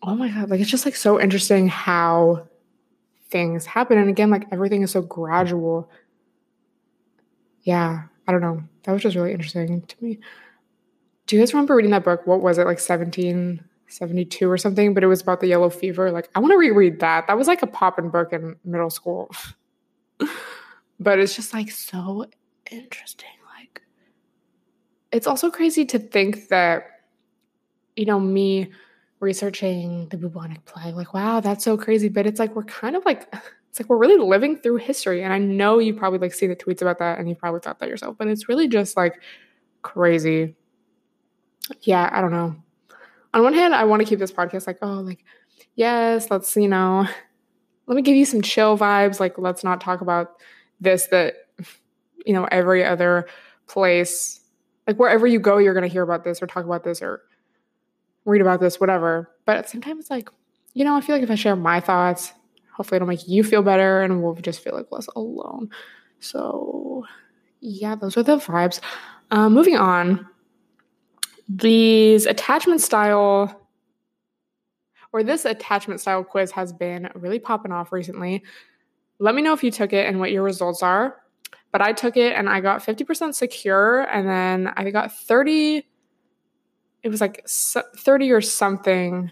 Oh 0.03 0.15
my 0.15 0.29
god, 0.29 0.51
like 0.51 0.61
it's 0.61 0.71
just 0.71 0.85
like 0.85 0.97
so 0.97 1.19
interesting 1.19 1.69
how 1.69 2.47
things 3.31 3.65
happen. 3.65 3.97
And 3.97 4.11
again, 4.11 4.31
like 4.31 4.47
everything 4.53 4.83
is 4.83 4.91
so 4.91 5.01
gradual. 5.01 5.91
Yeah, 7.63 8.03
I 8.29 8.33
don't 8.33 8.43
know. 8.43 8.63
That 8.83 8.93
was 8.93 9.03
just 9.03 9.17
really 9.17 9.33
interesting 9.33 9.81
to 9.81 9.97
me. 10.05 10.19
Do 11.33 11.39
you 11.39 11.43
guys 11.43 11.55
remember 11.55 11.75
reading 11.75 11.93
that 11.93 12.05
book? 12.05 12.27
What 12.27 12.43
was 12.43 12.59
it, 12.59 12.67
like 12.67 12.79
1772 12.79 14.51
or 14.51 14.59
something? 14.59 14.93
But 14.93 15.03
it 15.03 15.07
was 15.07 15.23
about 15.23 15.41
the 15.41 15.47
yellow 15.47 15.71
fever. 15.71 16.11
Like, 16.11 16.29
I 16.35 16.41
want 16.41 16.53
to 16.53 16.59
reread 16.59 17.01
that. 17.01 17.27
That 17.27 17.39
was 17.39 17.49
like 17.49 17.63
a 17.63 17.67
poppin' 17.67 18.11
book 18.11 18.35
in 18.35 18.55
middle 18.67 18.91
school. 18.91 19.31
but 21.01 21.19
it's 21.19 21.35
just 21.35 21.55
like 21.55 21.71
so 21.71 22.27
interesting. 22.71 23.31
Like, 23.59 23.81
it's 25.11 25.27
also 25.27 25.51
crazy 25.51 25.87
to 25.87 25.99
think 25.99 26.49
that, 26.49 27.01
you 27.97 28.05
know, 28.05 28.21
me 28.21 28.71
researching 29.21 30.11
the 30.11 30.19
bubonic 30.19 30.63
plague, 30.67 30.97
like, 30.97 31.15
wow, 31.15 31.41
that's 31.41 31.65
so 31.65 31.79
crazy. 31.79 32.11
But 32.11 32.27
it's 32.27 32.39
like, 32.39 32.55
we're 32.55 32.65
kind 32.65 32.95
of 32.95 33.07
like, 33.07 33.27
it's 33.71 33.81
like 33.81 33.89
we're 33.89 33.97
really 33.97 34.23
living 34.23 34.59
through 34.59 34.77
history. 34.77 35.23
And 35.25 35.33
I 35.33 35.39
know 35.39 35.79
you 35.79 35.95
probably 35.95 36.19
like 36.19 36.35
see 36.35 36.47
the 36.47 36.57
tweets 36.57 36.83
about 36.83 36.99
that 36.99 37.19
and 37.19 37.27
you 37.27 37.35
probably 37.35 37.61
thought 37.61 37.79
that 37.79 37.89
yourself, 37.89 38.19
but 38.19 38.29
it's 38.29 38.51
really 38.51 38.69
just 38.69 38.99
like 38.99 39.23
crazy. 39.81 40.57
Yeah, 41.83 42.09
I 42.13 42.21
don't 42.21 42.33
know. 42.33 42.57
On 43.35 43.43
one 43.43 43.55
hand, 43.55 43.75
I 43.75 43.85
want 43.85 44.01
to 44.03 44.09
keep 44.09 44.19
this 44.19 44.33
podcast 44.33 44.67
like, 44.67 44.79
oh, 44.83 45.01
like, 45.01 45.25
yes, 45.75 46.31
let's, 46.31 46.55
you 46.57 46.69
know, 46.69 47.07
let 47.87 47.95
me 47.97 48.03
give 48.03 48.17
you 48.17 48.25
some 48.27 48.43
chill 48.43 48.77
vibes. 48.79 49.21
Like, 49.21 49.39
let's 49.39 49.65
not 49.65 49.81
talk 49.81 50.01
about 50.01 50.33
this 50.81 51.07
that 51.07 51.35
you 52.27 52.33
know 52.35 52.47
every 52.51 52.85
other 52.85 53.27
place 53.67 54.41
like 54.87 54.97
wherever 54.97 55.27
you 55.27 55.39
go 55.39 55.59
you're 55.59 55.75
going 55.75 55.87
to 55.87 55.93
hear 55.93 56.03
about 56.03 56.25
this 56.25 56.43
or 56.43 56.47
talk 56.47 56.65
about 56.65 56.85
this 56.85 57.01
or 57.03 57.23
read 58.25 58.41
about 58.41 58.61
this 58.61 58.81
whatever 58.81 59.31
but 59.47 59.69
sometimes 59.69 60.01
it's 60.01 60.11
like 60.11 60.29
you 60.75 60.85
know 60.85 60.97
i 60.97 61.01
feel 61.01 61.15
like 61.15 61.23
if 61.23 61.31
i 61.31 61.35
share 61.35 61.57
my 61.57 61.81
thoughts 61.81 62.33
hopefully 62.73 62.97
it'll 62.97 63.09
make 63.09 63.27
you 63.29 63.43
feel 63.43 63.63
better 63.63 64.03
and 64.03 64.23
we'll 64.23 64.35
just 64.35 64.61
feel 64.63 64.75
like 64.75 64.91
less 64.91 65.09
alone 65.17 65.69
so 66.21 67.05
yeah 67.61 67.95
those 67.95 68.17
are 68.17 68.23
the 68.23 68.37
vibes 68.37 68.81
um, 69.31 69.53
moving 69.55 69.77
on 69.77 70.27
these 71.57 72.27
attachment 72.27 72.81
style 72.81 73.61
or 75.13 75.23
this 75.23 75.45
attachment 75.45 76.01
style 76.01 76.25
quiz 76.25 76.51
has 76.53 76.73
been 76.73 77.11
really 77.15 77.39
popping 77.39 77.73
off 77.73 77.93
recently. 77.93 78.43
Let 79.19 79.35
me 79.35 79.43
know 79.43 79.53
if 79.53 79.63
you 79.63 79.71
took 79.71 79.93
it 79.93 80.07
and 80.07 80.19
what 80.19 80.33
your 80.33 80.43
results 80.43 80.83
are. 80.83 81.17
But 81.71 81.83
I 81.83 81.93
took 81.93 82.17
it 82.17 82.35
and 82.35 82.49
I 82.49 82.61
got 82.61 82.83
50% 82.83 83.35
secure 83.35 84.03
and 84.03 84.29
then 84.29 84.73
I 84.77 84.91
got 84.91 85.13
30 85.13 85.87
it 87.03 87.09
was 87.09 87.21
like 87.21 87.45
30 87.49 88.31
or 88.31 88.41
something, 88.41 89.29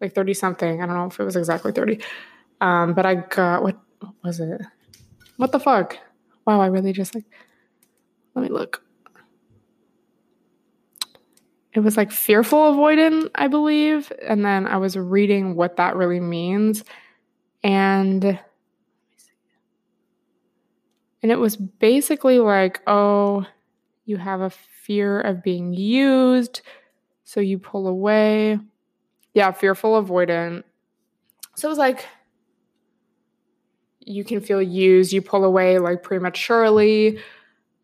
like 0.00 0.16
30 0.16 0.34
something. 0.34 0.82
I 0.82 0.86
don't 0.86 0.96
know 0.96 1.06
if 1.06 1.20
it 1.20 1.22
was 1.22 1.36
exactly 1.36 1.70
30. 1.70 2.00
Um, 2.60 2.92
but 2.92 3.06
I 3.06 3.14
got 3.14 3.62
what, 3.62 3.78
what 4.00 4.14
was 4.24 4.40
it? 4.40 4.60
What 5.36 5.52
the 5.52 5.60
fuck? 5.60 5.96
Wow, 6.44 6.60
I 6.60 6.66
really 6.66 6.92
just 6.92 7.14
like 7.14 7.24
let 8.34 8.42
me 8.42 8.48
look. 8.48 8.83
It 11.74 11.80
was 11.80 11.96
like 11.96 12.12
fearful 12.12 12.72
avoidant, 12.72 13.30
I 13.34 13.48
believe. 13.48 14.12
And 14.22 14.44
then 14.44 14.66
I 14.66 14.76
was 14.76 14.96
reading 14.96 15.56
what 15.56 15.76
that 15.76 15.96
really 15.96 16.20
means. 16.20 16.84
And 17.62 18.38
and 21.22 21.32
it 21.32 21.38
was 21.38 21.56
basically 21.56 22.38
like, 22.38 22.80
oh, 22.86 23.46
you 24.04 24.18
have 24.18 24.42
a 24.42 24.50
fear 24.50 25.20
of 25.20 25.42
being 25.42 25.72
used, 25.72 26.60
so 27.24 27.40
you 27.40 27.58
pull 27.58 27.86
away. 27.86 28.58
Yeah, 29.32 29.50
fearful 29.50 30.00
avoidant. 30.00 30.64
So 31.56 31.66
it 31.66 31.70
was 31.70 31.78
like 31.78 32.06
you 34.00 34.22
can 34.22 34.40
feel 34.40 34.60
used, 34.60 35.12
you 35.12 35.22
pull 35.22 35.44
away 35.44 35.78
like 35.78 36.02
prematurely 36.02 37.18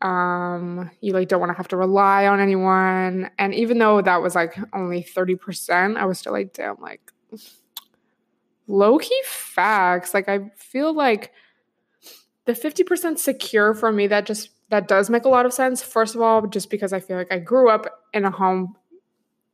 um 0.03 0.91
you 1.01 1.13
like 1.13 1.29
don't 1.29 1.41
want 1.41 1.51
to 1.51 1.57
have 1.57 1.69
to 1.69 1.77
rely 1.77 2.27
on 2.27 2.41
anyone. 2.41 3.31
And 3.39 3.55
even 3.55 3.79
though 3.79 4.01
that 4.01 4.23
was 4.23 4.35
like 4.35 4.59
only 4.73 5.03
30% 5.03 5.97
i 5.97 6.05
was 6.05 6.19
still 6.19 6.33
like 6.33 6.53
damn 6.55 6.81
like 6.81 7.13
low 8.67 8.99
key 8.99 9.23
facts. 9.25 10.15
Like 10.15 10.29
i 10.29 10.51
feel 10.57 10.95
like 10.95 11.33
the 12.47 12.53
50% 12.53 13.19
secure 13.19 13.75
for 13.75 13.93
me 13.93 14.07
that 14.07 14.27
just 14.27 14.51
that 14.71 14.89
does 14.89 15.11
make 15.11 15.25
a 15.25 15.29
lot 15.29 15.47
of 15.47 15.53
sense. 15.53 15.83
First 15.83 16.15
of 16.15 16.23
all 16.23 16.47
just 16.47 16.71
because 16.71 16.93
i 16.93 17.01
feel 17.01 17.17
like 17.17 17.33
i 17.33 17.39
grew 17.39 17.69
up 17.69 17.87
in 18.15 18.25
a 18.25 18.31
home 18.31 18.77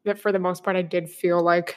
that 0.05 0.19
for 0.19 0.31
the 0.31 0.39
most 0.39 0.63
part 0.63 0.77
i 0.77 0.83
did 0.83 1.11
feel 1.11 1.43
like 1.43 1.77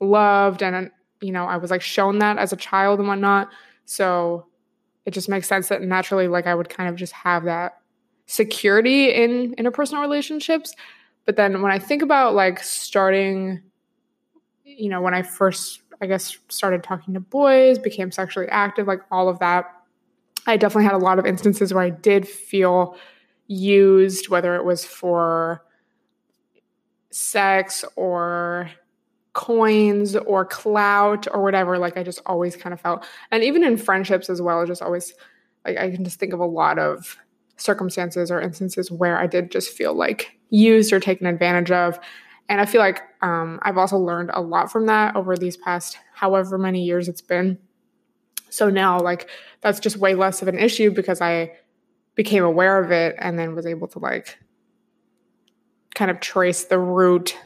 loved 0.00 0.62
and 0.62 0.90
you 1.20 1.32
know 1.32 1.44
i 1.44 1.56
was 1.58 1.70
like 1.70 1.82
shown 1.82 2.20
that 2.20 2.38
as 2.38 2.52
a 2.52 2.56
child 2.56 3.00
and 3.00 3.08
whatnot. 3.08 3.50
So 3.84 4.46
it 5.04 5.10
just 5.10 5.28
makes 5.28 5.48
sense 5.48 5.68
that 5.68 5.82
naturally 5.82 6.28
like 6.28 6.46
i 6.46 6.54
would 6.54 6.70
kind 6.70 6.88
of 6.88 6.96
just 6.96 7.12
have 7.12 7.44
that 7.44 7.78
security 8.28 9.10
in 9.10 9.54
interpersonal 9.56 10.02
relationships. 10.02 10.74
But 11.24 11.36
then 11.36 11.60
when 11.60 11.72
I 11.72 11.78
think 11.78 12.02
about 12.02 12.34
like 12.34 12.62
starting, 12.62 13.62
you 14.64 14.88
know, 14.88 15.00
when 15.00 15.14
I 15.14 15.22
first, 15.22 15.80
I 16.00 16.06
guess, 16.06 16.38
started 16.48 16.84
talking 16.84 17.14
to 17.14 17.20
boys, 17.20 17.78
became 17.78 18.12
sexually 18.12 18.48
active, 18.48 18.86
like 18.86 19.00
all 19.10 19.28
of 19.28 19.38
that, 19.40 19.64
I 20.46 20.56
definitely 20.56 20.84
had 20.84 20.94
a 20.94 20.98
lot 20.98 21.18
of 21.18 21.26
instances 21.26 21.74
where 21.74 21.82
I 21.82 21.90
did 21.90 22.28
feel 22.28 22.96
used, 23.46 24.28
whether 24.28 24.54
it 24.56 24.64
was 24.64 24.84
for 24.84 25.64
sex 27.10 27.84
or 27.96 28.70
coins 29.32 30.16
or 30.16 30.44
clout 30.44 31.26
or 31.32 31.42
whatever. 31.42 31.78
Like 31.78 31.96
I 31.96 32.02
just 32.02 32.20
always 32.26 32.56
kind 32.56 32.74
of 32.74 32.80
felt, 32.80 33.06
and 33.30 33.42
even 33.42 33.64
in 33.64 33.78
friendships 33.78 34.28
as 34.28 34.42
well, 34.42 34.66
just 34.66 34.82
always 34.82 35.14
like 35.64 35.78
I 35.78 35.90
can 35.90 36.04
just 36.04 36.20
think 36.20 36.34
of 36.34 36.40
a 36.40 36.46
lot 36.46 36.78
of 36.78 37.18
circumstances 37.58 38.30
or 38.30 38.40
instances 38.40 38.90
where 38.90 39.18
I 39.18 39.26
did 39.26 39.50
just 39.50 39.70
feel 39.70 39.94
like 39.94 40.38
used 40.50 40.92
or 40.92 41.00
taken 41.00 41.26
advantage 41.26 41.70
of. 41.70 41.98
And 42.48 42.60
I 42.60 42.66
feel 42.66 42.80
like 42.80 43.02
um, 43.20 43.58
I've 43.62 43.76
also 43.76 43.98
learned 43.98 44.30
a 44.32 44.40
lot 44.40 44.72
from 44.72 44.86
that 44.86 45.16
over 45.16 45.36
these 45.36 45.56
past 45.56 45.98
however 46.14 46.56
many 46.56 46.82
years 46.84 47.08
it's 47.08 47.20
been. 47.20 47.58
So 48.50 48.70
now, 48.70 48.98
like, 48.98 49.28
that's 49.60 49.80
just 49.80 49.98
way 49.98 50.14
less 50.14 50.40
of 50.40 50.48
an 50.48 50.58
issue 50.58 50.90
because 50.90 51.20
I 51.20 51.52
became 52.14 52.44
aware 52.44 52.82
of 52.82 52.90
it 52.90 53.14
and 53.18 53.38
then 53.38 53.54
was 53.54 53.66
able 53.66 53.88
to, 53.88 53.98
like, 53.98 54.38
kind 55.94 56.10
of 56.10 56.20
trace 56.20 56.64
the 56.64 56.78
root 56.78 57.36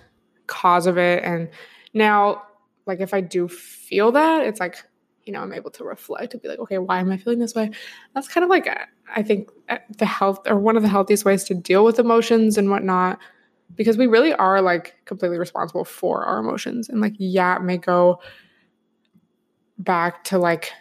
cause 0.47 0.87
of 0.87 0.99
it. 0.99 1.25
And 1.25 1.49
now, 1.93 2.45
like, 2.87 3.01
if 3.01 3.13
I 3.15 3.21
do 3.21 3.49
feel 3.49 4.13
that, 4.13 4.47
it's 4.47 4.61
like, 4.61 4.77
you 5.25 5.33
know, 5.33 5.41
I'm 5.41 5.53
able 5.53 5.71
to 5.73 5.85
reflect 5.85 6.35
and 6.35 6.43
be 6.43 6.49
like, 6.49 6.59
okay, 6.61 6.79
why 6.79 7.01
am 7.01 7.11
I 7.11 7.17
feeling 7.17 7.39
this 7.39 7.55
way? 7.55 7.71
That's 8.15 8.29
kind 8.29 8.45
of 8.45 8.51
like, 8.51 8.69
I 9.15 9.23
think, 9.23 9.51
uh, 9.69 9.79
the 9.99 10.07
health 10.07 10.41
or 10.47 10.59
one 10.59 10.77
of 10.77 10.83
the 10.83 10.89
healthiest 10.89 11.25
ways 11.25 11.45
to 11.45 11.55
deal 11.55 11.85
with 11.85 11.99
emotions 11.99 12.59
and 12.59 12.71
whatnot, 12.71 13.19
because 13.75 13.97
we 13.97 14.07
really 14.07 14.33
are 14.35 14.61
like 14.61 14.97
completely 15.05 15.39
responsible 15.39 15.85
for 15.85 16.25
our 16.25 16.39
emotions. 16.39 16.89
And 16.89 17.01
like, 17.01 17.15
yeah, 17.19 17.57
it 17.57 17.63
may 17.63 17.79
go 17.79 18.21
back 19.79 20.25
to 20.25 20.39
like 20.39 20.73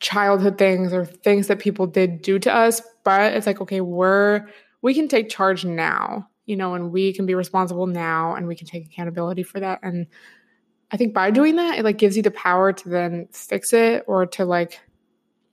childhood 0.00 0.58
things 0.58 0.92
or 0.92 1.04
things 1.04 1.46
that 1.48 1.58
people 1.58 1.86
did 1.86 2.22
do 2.22 2.38
to 2.38 2.54
us, 2.54 2.82
but 3.04 3.32
it's 3.32 3.46
like, 3.46 3.60
okay, 3.60 3.80
we're, 3.80 4.46
we 4.82 4.94
can 4.94 5.08
take 5.08 5.28
charge 5.28 5.64
now, 5.64 6.28
you 6.44 6.56
know, 6.56 6.74
and 6.74 6.92
we 6.92 7.12
can 7.12 7.26
be 7.26 7.34
responsible 7.34 7.86
now 7.86 8.34
and 8.34 8.46
we 8.46 8.54
can 8.54 8.66
take 8.66 8.86
accountability 8.86 9.42
for 9.42 9.60
that. 9.60 9.80
And, 9.82 10.06
I 10.92 10.96
think 10.96 11.14
by 11.14 11.32
doing 11.32 11.56
that, 11.56 11.80
it 11.80 11.84
like 11.84 11.98
gives 11.98 12.16
you 12.16 12.22
the 12.22 12.30
power 12.30 12.72
to 12.72 12.88
then 12.88 13.26
fix 13.32 13.72
it 13.72 14.04
or 14.06 14.24
to 14.26 14.44
like, 14.44 14.78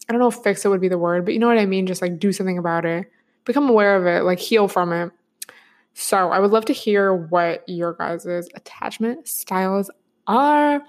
I 0.07 0.13
don't 0.13 0.19
know 0.19 0.27
if 0.27 0.35
fix 0.35 0.65
it 0.65 0.69
would 0.69 0.81
be 0.81 0.89
the 0.89 0.97
word, 0.97 1.25
but 1.25 1.33
you 1.33 1.39
know 1.39 1.47
what 1.47 1.57
I 1.57 1.65
mean? 1.65 1.87
Just 1.87 2.01
like 2.01 2.19
do 2.19 2.31
something 2.31 2.57
about 2.57 2.85
it, 2.85 3.09
become 3.45 3.69
aware 3.69 3.95
of 3.95 4.05
it, 4.05 4.25
like 4.25 4.39
heal 4.39 4.67
from 4.67 4.91
it. 4.91 5.11
So 5.93 6.29
I 6.31 6.39
would 6.39 6.51
love 6.51 6.65
to 6.65 6.73
hear 6.73 7.13
what 7.13 7.63
your 7.67 7.93
guys' 7.93 8.25
attachment 8.25 9.27
styles 9.27 9.89
are. 10.27 10.81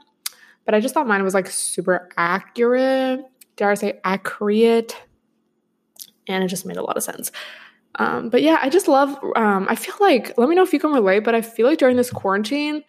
But 0.65 0.75
I 0.75 0.81
just 0.81 0.95
thought 0.95 1.07
mine 1.07 1.23
was 1.23 1.35
like 1.35 1.49
super 1.49 2.09
accurate. 2.17 3.21
Dare 3.57 3.71
I 3.71 3.75
say 3.75 4.01
accurate? 4.03 4.97
And 6.27 6.43
it 6.43 6.49
just 6.49 6.65
made 6.65 6.79
a 6.79 6.83
lot 6.83 6.97
of 6.97 7.03
sense. 7.03 7.31
Um, 7.97 8.31
but 8.31 8.43
yeah, 8.43 8.59
I 8.61 8.71
just 8.71 8.89
love, 8.89 9.17
um, 9.37 9.67
I 9.69 9.77
feel 9.77 9.95
like, 10.01 10.37
let 10.37 10.49
me 10.49 10.57
know 10.57 10.63
if 10.63 10.73
you 10.73 10.81
can 10.81 10.93
relate, 10.93 11.21
but 11.21 11.35
I 11.35 11.43
feel 11.43 11.67
like 11.67 11.79
during 11.79 11.97
this 11.97 12.11
quarantine, 12.11 12.83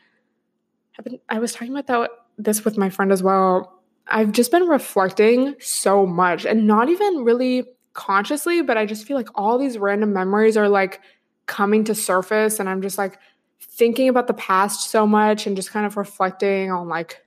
I've 0.97 1.05
been, 1.05 1.19
I 1.29 1.39
was 1.39 1.53
talking 1.53 1.75
about 1.75 1.87
that 1.87 2.09
this 2.37 2.65
with 2.65 2.77
my 2.77 2.89
friend 2.89 3.11
as 3.11 3.21
well. 3.21 3.74
I've 4.07 4.31
just 4.31 4.51
been 4.51 4.67
reflecting 4.67 5.55
so 5.59 6.05
much 6.05 6.45
and 6.45 6.67
not 6.67 6.89
even 6.89 7.23
really 7.23 7.65
consciously, 7.93 8.61
but 8.61 8.77
I 8.77 8.85
just 8.85 9.05
feel 9.05 9.17
like 9.17 9.29
all 9.35 9.57
these 9.57 9.77
random 9.77 10.13
memories 10.13 10.57
are 10.57 10.69
like 10.69 11.01
coming 11.47 11.83
to 11.85 11.95
surface 11.95 12.59
and 12.59 12.69
I'm 12.69 12.81
just 12.81 12.97
like 12.97 13.17
thinking 13.59 14.09
about 14.09 14.27
the 14.27 14.33
past 14.33 14.89
so 14.89 15.07
much 15.07 15.47
and 15.47 15.55
just 15.55 15.71
kind 15.71 15.85
of 15.85 15.97
reflecting 15.97 16.71
on 16.71 16.87
like 16.87 17.25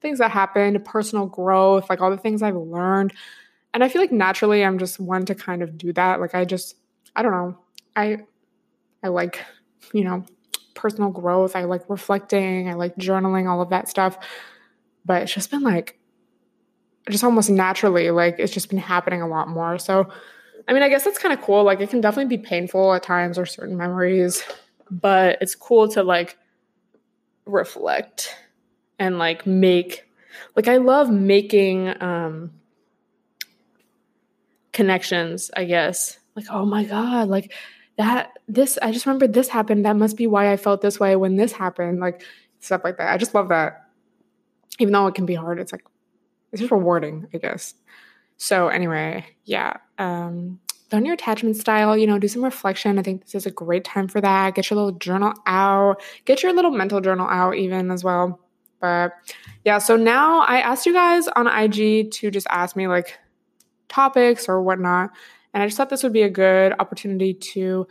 things 0.00 0.18
that 0.18 0.30
happened, 0.30 0.84
personal 0.84 1.26
growth, 1.26 1.88
like 1.88 2.00
all 2.00 2.10
the 2.10 2.16
things 2.16 2.42
I've 2.42 2.56
learned. 2.56 3.12
And 3.74 3.82
I 3.82 3.88
feel 3.88 4.02
like 4.02 4.12
naturally 4.12 4.64
I'm 4.64 4.78
just 4.78 4.98
one 5.00 5.24
to 5.26 5.34
kind 5.34 5.62
of 5.62 5.78
do 5.78 5.92
that. 5.92 6.20
Like 6.20 6.34
I 6.34 6.44
just 6.44 6.76
I 7.14 7.22
don't 7.22 7.32
know. 7.32 7.58
I 7.96 8.18
I 9.02 9.08
like, 9.08 9.44
you 9.92 10.04
know, 10.04 10.24
personal 10.74 11.10
growth. 11.10 11.56
I 11.56 11.64
like 11.64 11.88
reflecting. 11.88 12.68
I 12.68 12.74
like 12.74 12.96
journaling, 12.96 13.48
all 13.48 13.60
of 13.60 13.70
that 13.70 13.88
stuff. 13.88 14.18
But 15.04 15.22
it's 15.22 15.34
just 15.34 15.50
been 15.50 15.62
like, 15.62 15.98
just 17.10 17.24
almost 17.24 17.50
naturally, 17.50 18.10
like 18.10 18.36
it's 18.38 18.52
just 18.52 18.68
been 18.68 18.78
happening 18.78 19.22
a 19.22 19.28
lot 19.28 19.48
more. 19.48 19.78
So, 19.78 20.08
I 20.68 20.72
mean, 20.72 20.82
I 20.82 20.88
guess 20.88 21.04
that's 21.04 21.18
kind 21.18 21.36
of 21.36 21.44
cool. 21.44 21.64
Like, 21.64 21.80
it 21.80 21.90
can 21.90 22.00
definitely 22.00 22.36
be 22.36 22.42
painful 22.42 22.94
at 22.94 23.02
times 23.02 23.38
or 23.38 23.46
certain 23.46 23.76
memories, 23.76 24.44
but 24.90 25.38
it's 25.40 25.54
cool 25.54 25.88
to 25.88 26.02
like 26.02 26.38
reflect 27.44 28.36
and 28.98 29.18
like 29.18 29.46
make, 29.46 30.04
like, 30.54 30.68
I 30.68 30.76
love 30.76 31.10
making, 31.10 32.00
um, 32.00 32.52
connections, 34.72 35.50
I 35.56 35.64
guess. 35.64 36.18
Like, 36.34 36.46
oh 36.50 36.64
my 36.64 36.84
God, 36.84 37.28
like 37.28 37.52
that 37.98 38.32
this 38.48 38.78
I 38.80 38.90
just 38.90 39.06
remember 39.06 39.26
this 39.26 39.48
happened. 39.48 39.84
That 39.84 39.96
must 39.96 40.16
be 40.16 40.26
why 40.26 40.50
I 40.50 40.56
felt 40.56 40.80
this 40.80 40.98
way 40.98 41.14
when 41.14 41.36
this 41.36 41.52
happened. 41.52 42.00
Like 42.00 42.22
stuff 42.60 42.82
like 42.84 42.96
that. 42.96 43.12
I 43.12 43.18
just 43.18 43.34
love 43.34 43.48
that. 43.50 43.88
Even 44.82 44.92
though 44.92 45.06
it 45.06 45.14
can 45.14 45.26
be 45.26 45.34
hard, 45.34 45.58
it's 45.58 45.72
like 45.72 45.84
it's 46.52 46.60
just 46.60 46.72
rewarding, 46.72 47.26
I 47.32 47.38
guess. 47.38 47.74
So 48.36 48.68
anyway, 48.68 49.24
yeah. 49.44 49.78
Um 49.98 50.60
learn 50.92 51.06
your 51.06 51.14
attachment 51.14 51.56
style, 51.56 51.96
you 51.96 52.06
know, 52.06 52.18
do 52.18 52.28
some 52.28 52.44
reflection. 52.44 52.98
I 52.98 53.02
think 53.02 53.24
this 53.24 53.34
is 53.34 53.46
a 53.46 53.50
great 53.50 53.84
time 53.84 54.08
for 54.08 54.20
that. 54.20 54.54
Get 54.54 54.68
your 54.68 54.76
little 54.76 54.98
journal 54.98 55.32
out. 55.46 56.02
Get 56.26 56.42
your 56.42 56.52
little 56.52 56.70
mental 56.70 57.00
journal 57.00 57.26
out 57.28 57.56
even 57.56 57.90
as 57.90 58.04
well. 58.04 58.38
But 58.80 59.12
yeah, 59.64 59.78
so 59.78 59.96
now 59.96 60.40
I 60.40 60.60
asked 60.60 60.86
you 60.86 60.92
guys 60.92 61.28
on 61.28 61.46
IG 61.46 62.10
to 62.10 62.30
just 62.30 62.46
ask 62.50 62.76
me 62.76 62.88
like 62.88 63.18
topics 63.88 64.48
or 64.48 64.60
whatnot. 64.60 65.10
And 65.54 65.62
I 65.62 65.66
just 65.66 65.76
thought 65.76 65.88
this 65.88 66.02
would 66.02 66.12
be 66.12 66.22
a 66.22 66.30
good 66.30 66.74
opportunity 66.78 67.32
to, 67.32 67.86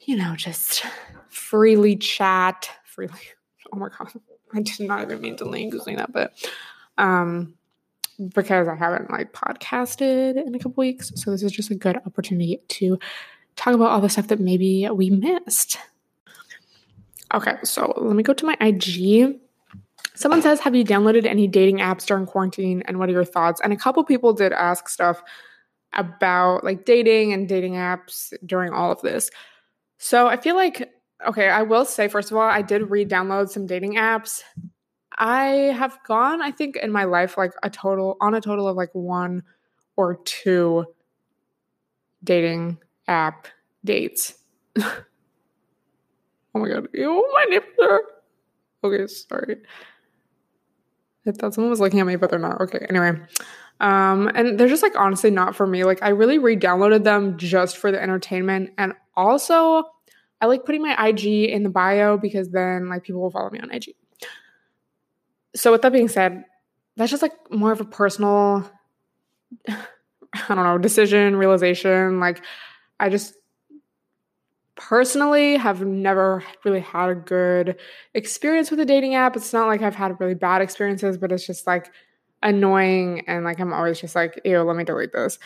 you 0.00 0.16
know, 0.16 0.34
just 0.36 0.84
freely 1.28 1.96
chat, 1.96 2.70
freely. 2.84 3.12
Oh 3.72 3.78
my 3.78 3.88
God. 3.88 4.12
I 4.56 4.62
did 4.62 4.80
not 4.80 5.02
even 5.02 5.20
mean 5.20 5.36
to 5.36 5.44
link 5.44 5.74
using 5.74 5.96
that, 5.96 6.12
but 6.12 6.32
um, 6.98 7.54
because 8.34 8.68
I 8.68 8.74
haven't 8.74 9.10
like 9.10 9.32
podcasted 9.32 10.44
in 10.44 10.54
a 10.54 10.58
couple 10.58 10.74
weeks. 10.76 11.12
So 11.16 11.30
this 11.30 11.42
is 11.42 11.52
just 11.52 11.70
a 11.70 11.74
good 11.74 11.96
opportunity 11.96 12.60
to 12.68 12.98
talk 13.56 13.74
about 13.74 13.90
all 13.90 14.00
the 14.00 14.08
stuff 14.08 14.28
that 14.28 14.40
maybe 14.40 14.88
we 14.90 15.10
missed. 15.10 15.78
Okay, 17.34 17.56
so 17.64 17.92
let 17.96 18.16
me 18.16 18.22
go 18.22 18.32
to 18.32 18.46
my 18.46 18.56
IG. 18.60 19.38
Someone 20.14 20.40
says, 20.40 20.60
Have 20.60 20.74
you 20.74 20.84
downloaded 20.84 21.26
any 21.26 21.46
dating 21.46 21.78
apps 21.78 22.06
during 22.06 22.24
quarantine 22.24 22.82
and 22.86 22.98
what 22.98 23.08
are 23.08 23.12
your 23.12 23.24
thoughts? 23.24 23.60
And 23.62 23.72
a 23.72 23.76
couple 23.76 24.02
people 24.04 24.32
did 24.32 24.52
ask 24.52 24.88
stuff 24.88 25.22
about 25.92 26.64
like 26.64 26.84
dating 26.84 27.32
and 27.32 27.48
dating 27.48 27.74
apps 27.74 28.32
during 28.44 28.72
all 28.72 28.90
of 28.90 29.00
this. 29.02 29.30
So 29.98 30.28
I 30.28 30.36
feel 30.36 30.56
like, 30.56 30.90
okay, 31.26 31.48
I 31.48 31.62
will 31.62 31.84
say, 31.84 32.08
first 32.08 32.30
of 32.30 32.36
all, 32.36 32.42
I 32.42 32.62
did 32.62 32.90
re 32.90 33.04
download 33.04 33.48
some 33.48 33.66
dating 33.66 33.94
apps. 33.94 34.42
I 35.18 35.46
have 35.76 35.98
gone, 36.06 36.42
I 36.42 36.50
think, 36.50 36.76
in 36.76 36.92
my 36.92 37.04
life, 37.04 37.38
like 37.38 37.52
a 37.62 37.70
total, 37.70 38.16
on 38.20 38.34
a 38.34 38.40
total 38.40 38.68
of 38.68 38.76
like 38.76 38.90
one 38.92 39.42
or 39.96 40.16
two 40.24 40.84
dating 42.22 42.78
app 43.08 43.48
dates. 43.84 44.34
oh 44.78 45.04
my 46.54 46.68
god, 46.68 46.88
ew, 46.92 47.30
my 47.34 47.44
nipples 47.48 47.76
are. 47.82 48.02
Okay, 48.84 49.06
sorry. 49.06 49.56
I 51.26 51.32
thought 51.32 51.54
someone 51.54 51.70
was 51.70 51.80
looking 51.80 52.00
at 52.00 52.06
me, 52.06 52.16
but 52.16 52.30
they're 52.30 52.38
not. 52.38 52.60
Okay, 52.60 52.86
anyway. 52.88 53.18
Um, 53.80 54.30
and 54.34 54.58
they're 54.58 54.68
just 54.68 54.82
like 54.82 54.96
honestly 54.96 55.30
not 55.30 55.56
for 55.56 55.66
me. 55.66 55.84
Like 55.84 56.02
I 56.02 56.10
really 56.10 56.38
re-downloaded 56.38 57.04
them 57.04 57.36
just 57.36 57.76
for 57.76 57.90
the 57.90 58.00
entertainment. 58.00 58.70
And 58.78 58.94
also 59.16 59.84
I 60.40 60.46
like 60.46 60.64
putting 60.64 60.82
my 60.82 61.08
IG 61.08 61.24
in 61.24 61.62
the 61.62 61.70
bio 61.70 62.18
because 62.18 62.50
then 62.50 62.88
like 62.88 63.04
people 63.04 63.20
will 63.20 63.30
follow 63.30 63.50
me 63.50 63.60
on 63.60 63.70
IG. 63.70 63.94
So 65.54 65.72
with 65.72 65.82
that 65.82 65.92
being 65.92 66.08
said, 66.08 66.44
that's 66.96 67.10
just 67.10 67.22
like 67.22 67.32
more 67.50 67.72
of 67.72 67.80
a 67.80 67.84
personal 67.84 68.70
I 69.68 70.54
don't 70.54 70.64
know, 70.64 70.78
decision, 70.78 71.36
realization. 71.36 72.20
Like 72.20 72.42
I 73.00 73.08
just 73.08 73.34
personally 74.74 75.56
have 75.56 75.84
never 75.84 76.44
really 76.64 76.80
had 76.80 77.08
a 77.08 77.14
good 77.14 77.76
experience 78.14 78.70
with 78.70 78.78
a 78.80 78.84
dating 78.84 79.14
app. 79.14 79.34
It's 79.36 79.52
not 79.52 79.66
like 79.66 79.82
I've 79.82 79.94
had 79.94 80.20
really 80.20 80.34
bad 80.34 80.60
experiences, 80.60 81.16
but 81.16 81.32
it's 81.32 81.46
just 81.46 81.66
like 81.66 81.90
annoying 82.42 83.24
and 83.26 83.44
like 83.44 83.58
I'm 83.58 83.72
always 83.72 84.00
just 84.00 84.14
like, 84.14 84.40
ew, 84.44 84.62
let 84.62 84.76
me 84.76 84.84
delete 84.84 85.12
this. 85.12 85.38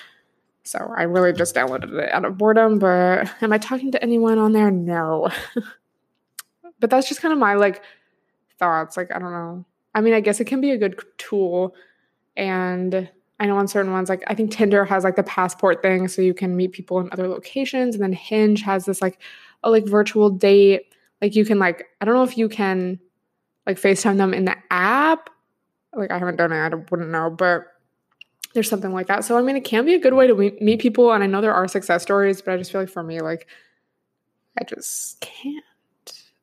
So 0.65 0.93
I 0.97 1.05
really 1.05 1.33
just 1.33 1.55
downloaded 1.55 1.93
it 1.99 2.13
out 2.13 2.25
of 2.25 2.39
boredom, 2.39 2.79
but 2.79 3.31
am 3.43 3.53
I 3.53 3.59
talking 3.59 3.91
to 3.93 4.03
anyone 4.03 4.39
on 4.39 4.53
there? 4.53 4.71
No. 4.71 5.31
but 6.81 6.91
that's 6.91 7.09
just 7.09 7.21
kind 7.21 7.33
of 7.33 7.39
my 7.39 7.55
like 7.55 7.83
thoughts. 8.59 8.97
Like, 8.97 9.15
I 9.15 9.19
don't 9.19 9.33
know. 9.33 9.65
I 9.95 10.01
mean, 10.01 10.15
I 10.15 10.21
guess 10.21 10.41
it 10.41 10.45
can 10.45 10.61
be 10.61 10.71
a 10.71 10.79
good 10.79 11.01
tool. 11.19 11.75
And 12.37 13.09
I 13.41 13.47
know 13.47 13.57
on 13.57 13.69
certain 13.69 13.93
ones, 13.93 14.09
like 14.09 14.23
I 14.27 14.35
think 14.35 14.53
Tinder 14.53 14.85
has 14.85 15.03
like 15.03 15.17
the 15.17 15.23
passport 15.23 15.83
thing, 15.83 16.09
so 16.09 16.23
you 16.23 16.35
can 16.35 16.57
meet 16.57 16.73
people 16.73 17.01
in 17.01 17.09
other 17.11 17.27
locations. 17.27 17.95
And 17.95 18.05
then 18.05 18.13
Hinge 18.13 18.63
has 18.63 18.85
this 18.85 19.03
like 19.03 19.19
a 19.65 19.71
like 19.71 19.87
virtual 19.87 20.31
date. 20.31 20.95
Like 21.23 21.35
you 21.35 21.45
can 21.45 21.59
like, 21.59 21.87
I 22.01 22.05
don't 22.05 22.15
know 22.15 22.23
if 22.23 22.39
you 22.39 22.49
can 22.49 23.01
like 23.67 23.81
FaceTime 23.81 24.19
them 24.19 24.35
in 24.35 24.45
the 24.45 24.57
app 24.71 25.31
like 25.95 26.11
I 26.11 26.19
haven't 26.19 26.37
done 26.37 26.53
it, 26.53 26.73
I 26.73 26.75
wouldn't 26.75 27.11
know, 27.11 27.31
but 27.31 27.67
there's 28.55 28.69
something 28.69 28.93
like 28.93 29.07
that. 29.07 29.25
So 29.25 29.39
I 29.39 29.43
mean, 29.43 29.57
it 29.57 29.65
can 29.65 29.85
be 29.85 29.95
a 29.95 29.99
good 29.99 30.15
way 30.15 30.27
to 30.27 30.35
meet 30.35 30.81
people, 30.81 31.13
and 31.13 31.23
I 31.23 31.27
know 31.27 31.41
there 31.41 31.55
are 31.55 31.69
success 31.69 32.03
stories, 32.03 32.43
but 32.43 32.55
I 32.55 32.57
just 32.57 32.73
feel 32.73 32.81
like 32.81 32.91
for 32.91 33.03
me, 33.03 33.21
like 33.21 33.47
I 34.59 34.65
just 34.65 35.21
can't. 35.21 35.65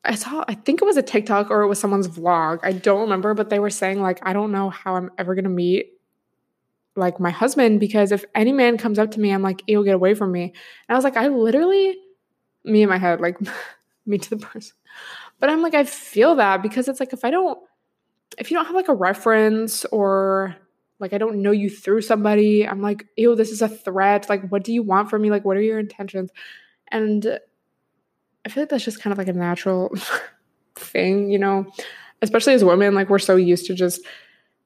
I 0.03 0.15
saw, 0.15 0.45
I 0.47 0.53
think 0.53 0.81
it 0.81 0.85
was 0.85 0.95
a 0.95 1.01
TikTok 1.01 1.51
or 1.51 1.63
it 1.63 1.67
was 1.67 1.79
someone's 1.79 2.07
vlog. 2.07 2.59
I 2.63 2.71
don't 2.71 3.01
remember, 3.01 3.33
but 3.33 3.49
they 3.49 3.59
were 3.59 3.69
saying 3.69 4.01
like, 4.01 4.19
I 4.23 4.31
don't 4.31 4.53
know 4.53 4.69
how 4.69 4.95
I'm 4.95 5.11
ever 5.17 5.35
gonna 5.35 5.49
meet 5.49 5.91
like 6.95 7.19
my 7.19 7.29
husband 7.29 7.79
because 7.79 8.11
if 8.11 8.23
any 8.33 8.53
man 8.53 8.77
comes 8.77 8.99
up 8.99 9.11
to 9.11 9.19
me, 9.19 9.31
I'm 9.31 9.41
like, 9.41 9.61
he'll 9.67 9.83
get 9.83 9.95
away 9.95 10.13
from 10.13 10.31
me. 10.31 10.43
And 10.43 10.53
I 10.89 10.95
was 10.95 11.03
like, 11.03 11.17
I 11.17 11.27
literally, 11.27 11.97
me 12.63 12.83
in 12.83 12.89
my 12.89 12.97
head, 12.97 13.19
like 13.19 13.37
me 14.05 14.17
to 14.17 14.29
the 14.29 14.37
person. 14.37 14.75
But 15.39 15.49
I'm 15.49 15.61
like, 15.61 15.75
I 15.75 15.83
feel 15.83 16.35
that 16.35 16.63
because 16.63 16.87
it's 16.87 16.99
like 16.99 17.13
if 17.13 17.25
I 17.25 17.29
don't 17.29 17.59
if 18.37 18.51
you 18.51 18.57
don't 18.57 18.65
have 18.65 18.75
like 18.75 18.89
a 18.89 18.93
reference 18.93 19.85
or 19.85 20.55
like 20.99 21.13
I 21.13 21.17
don't 21.17 21.41
know 21.41 21.51
you 21.51 21.69
through 21.69 22.01
somebody, 22.01 22.67
I'm 22.67 22.81
like, 22.81 23.05
ew, 23.15 23.35
this 23.35 23.51
is 23.51 23.61
a 23.61 23.69
threat. 23.69 24.29
Like, 24.29 24.47
what 24.49 24.63
do 24.63 24.73
you 24.73 24.83
want 24.83 25.09
from 25.09 25.21
me? 25.21 25.29
Like, 25.29 25.45
what 25.45 25.57
are 25.57 25.61
your 25.61 25.79
intentions? 25.79 26.31
And 26.89 27.39
I 28.45 28.49
feel 28.49 28.63
like 28.63 28.69
that's 28.69 28.85
just 28.85 29.01
kind 29.01 29.11
of 29.11 29.17
like 29.17 29.27
a 29.27 29.33
natural 29.33 29.93
thing, 30.75 31.29
you 31.29 31.39
know, 31.39 31.71
especially 32.21 32.53
as 32.53 32.63
women, 32.63 32.95
like 32.95 33.09
we're 33.09 33.19
so 33.19 33.35
used 33.35 33.67
to 33.67 33.73
just 33.73 34.01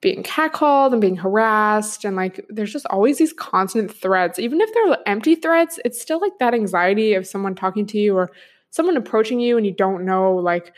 being 0.01 0.23
catcalled 0.23 0.93
and 0.93 1.01
being 1.01 1.17
harassed 1.17 2.05
and 2.05 2.15
like 2.15 2.43
there's 2.49 2.73
just 2.73 2.87
always 2.87 3.19
these 3.19 3.33
constant 3.33 3.95
threats 3.95 4.39
even 4.39 4.59
if 4.59 4.73
they're 4.73 4.97
empty 5.05 5.35
threats 5.35 5.79
it's 5.85 6.01
still 6.01 6.19
like 6.19 6.31
that 6.39 6.55
anxiety 6.55 7.13
of 7.13 7.27
someone 7.27 7.53
talking 7.53 7.85
to 7.85 7.99
you 7.99 8.17
or 8.17 8.31
someone 8.71 8.97
approaching 8.97 9.39
you 9.39 9.57
and 9.57 9.65
you 9.67 9.71
don't 9.71 10.03
know 10.03 10.33
like 10.33 10.73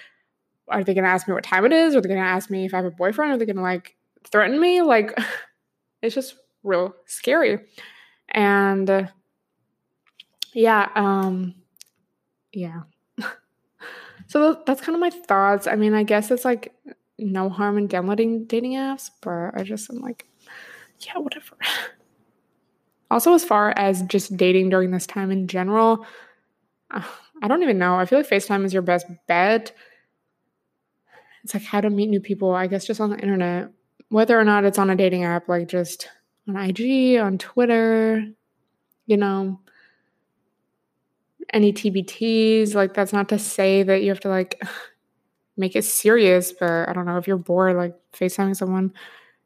are 0.67 0.83
they 0.83 0.93
going 0.93 1.03
to 1.03 1.09
ask 1.09 1.27
me 1.27 1.33
what 1.33 1.43
time 1.43 1.65
it 1.65 1.73
is? 1.73 1.95
Are 1.95 2.01
they 2.01 2.07
going 2.07 2.21
to 2.21 2.25
ask 2.25 2.49
me 2.49 2.65
if 2.65 2.73
I 2.73 2.77
have 2.77 2.85
a 2.85 2.91
boyfriend? 2.91 3.33
Are 3.33 3.37
they 3.37 3.45
going 3.45 3.57
to 3.57 3.61
like 3.61 3.95
threaten 4.23 4.59
me? 4.59 4.81
Like, 4.81 5.17
it's 6.01 6.15
just 6.15 6.35
real 6.63 6.93
scary. 7.05 7.59
And 8.29 8.89
uh, 8.89 9.07
yeah, 10.53 10.89
um, 10.95 11.55
yeah. 12.51 12.81
so 14.27 14.61
that's 14.65 14.81
kind 14.81 14.95
of 14.95 15.01
my 15.01 15.09
thoughts. 15.09 15.67
I 15.67 15.75
mean, 15.75 15.93
I 15.93 16.03
guess 16.03 16.31
it's 16.31 16.45
like 16.45 16.73
no 17.17 17.49
harm 17.49 17.77
in 17.77 17.87
downloading 17.87 18.45
dating 18.45 18.73
apps, 18.73 19.09
but 19.21 19.59
I 19.59 19.63
just 19.63 19.89
am 19.89 19.99
like, 19.99 20.27
yeah, 20.99 21.17
whatever. 21.17 21.55
also, 23.11 23.33
as 23.33 23.43
far 23.43 23.73
as 23.77 24.01
just 24.03 24.35
dating 24.37 24.69
during 24.69 24.91
this 24.91 25.07
time 25.07 25.31
in 25.31 25.47
general, 25.47 26.05
uh, 26.91 27.03
I 27.41 27.49
don't 27.49 27.63
even 27.63 27.77
know. 27.77 27.95
I 27.95 28.05
feel 28.05 28.19
like 28.19 28.29
FaceTime 28.29 28.63
is 28.63 28.71
your 28.71 28.83
best 28.83 29.05
bet 29.27 29.73
it's 31.43 31.53
like 31.53 31.63
how 31.63 31.81
to 31.81 31.89
meet 31.89 32.09
new 32.09 32.21
people, 32.21 32.53
I 32.53 32.67
guess 32.67 32.85
just 32.85 33.01
on 33.01 33.09
the 33.09 33.19
internet, 33.19 33.69
whether 34.13 34.39
or 34.39 34.43
not 34.43 34.63
it's 34.63 34.77
on 34.77 34.91
a 34.91 34.95
dating 34.95 35.23
app, 35.23 35.49
like 35.49 35.67
just 35.67 36.07
on 36.47 36.55
IG, 36.55 37.17
on 37.17 37.39
Twitter, 37.39 38.23
you 39.07 39.17
know, 39.17 39.59
any 41.51 41.73
TBTs. 41.73 42.75
Like, 42.75 42.93
that's 42.93 43.11
not 43.11 43.27
to 43.29 43.39
say 43.39 43.81
that 43.81 44.03
you 44.03 44.09
have 44.09 44.19
to 44.19 44.29
like 44.29 44.61
make 45.57 45.75
it 45.75 45.83
serious, 45.83 46.51
but 46.51 46.87
I 46.87 46.93
don't 46.93 47.07
know 47.07 47.17
if 47.17 47.27
you're 47.27 47.37
bored, 47.37 47.75
like 47.75 47.95
FaceTiming 48.13 48.55
someone 48.55 48.93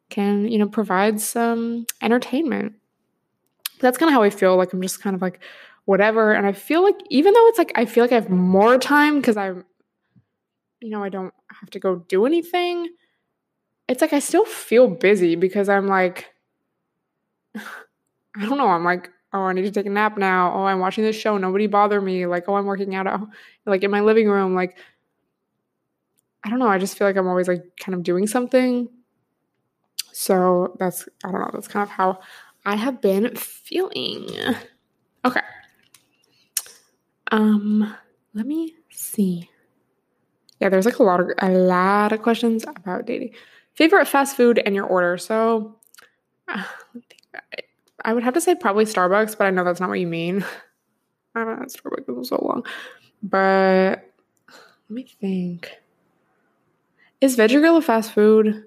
can, 0.10 0.50
you 0.50 0.58
know, 0.58 0.68
provide 0.68 1.22
some 1.22 1.86
entertainment. 2.02 2.74
But 3.76 3.84
that's 3.84 3.98
kind 3.98 4.10
of 4.10 4.14
how 4.16 4.24
I 4.24 4.30
feel. 4.30 4.58
Like, 4.58 4.74
I'm 4.74 4.82
just 4.82 5.02
kind 5.02 5.16
of 5.16 5.22
like, 5.22 5.40
whatever. 5.86 6.34
And 6.34 6.46
I 6.46 6.52
feel 6.52 6.84
like, 6.84 6.98
even 7.10 7.34
though 7.34 7.48
it's 7.48 7.58
like, 7.58 7.72
I 7.76 7.86
feel 7.86 8.04
like 8.04 8.12
I 8.12 8.16
have 8.16 8.30
more 8.30 8.78
time 8.78 9.16
because 9.16 9.38
I'm 9.38 9.64
you 10.82 10.90
know, 10.90 11.04
I 11.04 11.10
don't 11.10 11.34
have 11.60 11.70
to 11.72 11.80
go 11.80 11.96
do 12.08 12.26
anything, 12.26 12.90
it's 13.88 14.02
like 14.02 14.14
I 14.14 14.20
still 14.20 14.46
feel 14.46 14.88
busy 14.88 15.36
because 15.36 15.70
I'm 15.70 15.88
like, 15.88 16.28
I 17.56 18.46
don't 18.46 18.58
know, 18.58 18.68
I'm 18.68 18.84
like, 18.84 19.10
oh, 19.34 19.42
I 19.42 19.54
need 19.54 19.64
to 19.64 19.72
take 19.72 19.86
a 19.86 19.90
nap 19.90 20.18
now. 20.18 20.54
Oh, 20.54 20.66
I'm 20.66 20.80
watching 20.80 21.04
this 21.04 21.16
show. 21.16 21.38
Nobody 21.38 21.68
bother 21.68 22.00
me. 22.02 22.26
Like, 22.26 22.46
oh, 22.48 22.56
I'm 22.56 22.66
working 22.66 22.96
out, 22.96 23.08
at, 23.08 23.20
like 23.66 23.84
in 23.84 23.92
my 23.92 24.02
living 24.02 24.30
room. 24.30 24.56
Like, 24.56 24.78
I 26.44 26.50
don't 26.50 26.60
know. 26.60 26.68
I 26.68 26.78
just 26.78 26.98
feel 26.98 27.08
like 27.08 27.18
I'm 27.18 27.28
always 27.28 27.48
like 27.48 27.64
kind 27.80 27.96
of 27.96 28.04
doing 28.04 28.28
something. 28.28 28.90
So 30.12 30.76
that's, 30.80 31.08
I 31.24 31.32
don't 31.32 31.42
know, 31.42 31.50
that's 31.54 31.68
kind 31.68 31.84
of 31.84 31.90
how 31.90 32.20
I 32.66 32.76
have 32.76 33.02
been 33.02 33.36
feeling. 33.36 34.28
Okay. 35.26 35.42
Um, 37.32 37.96
let 38.34 38.46
me 38.46 38.76
see 38.90 39.50
yeah, 40.60 40.70
there's 40.70 40.86
like 40.86 41.00
a 41.00 41.04
lot 41.04 41.20
of 41.20 41.30
a 41.40 41.50
lot 41.50 42.12
of 42.12 42.22
questions 42.22 42.64
about 42.68 43.06
dating. 43.06 43.32
Favorite 43.78 44.08
fast 44.08 44.36
food 44.36 44.58
and 44.58 44.74
your 44.74 44.86
order. 44.86 45.20
So 45.20 45.76
uh, 46.48 46.64
I 48.04 48.14
would 48.14 48.24
have 48.24 48.34
to 48.34 48.42
say 48.42 48.56
probably 48.56 48.86
Starbucks, 48.86 49.38
but 49.38 49.46
I 49.46 49.52
know 49.52 49.64
that's 49.64 49.80
not 49.80 49.90
what 49.90 50.00
you 50.00 50.08
mean. 50.08 50.44
I 51.36 51.40
haven't 51.40 51.60
had 51.60 51.68
Starbucks 51.68 52.10
in 52.10 52.24
so 52.24 52.44
long. 52.44 52.66
But 53.22 54.12
let 54.48 54.90
me 54.90 55.08
think. 55.22 55.72
Is 57.22 57.38
Veggie 57.38 57.60
Grill 57.60 57.78
a 57.78 57.82
fast 57.84 58.14
food? 58.14 58.64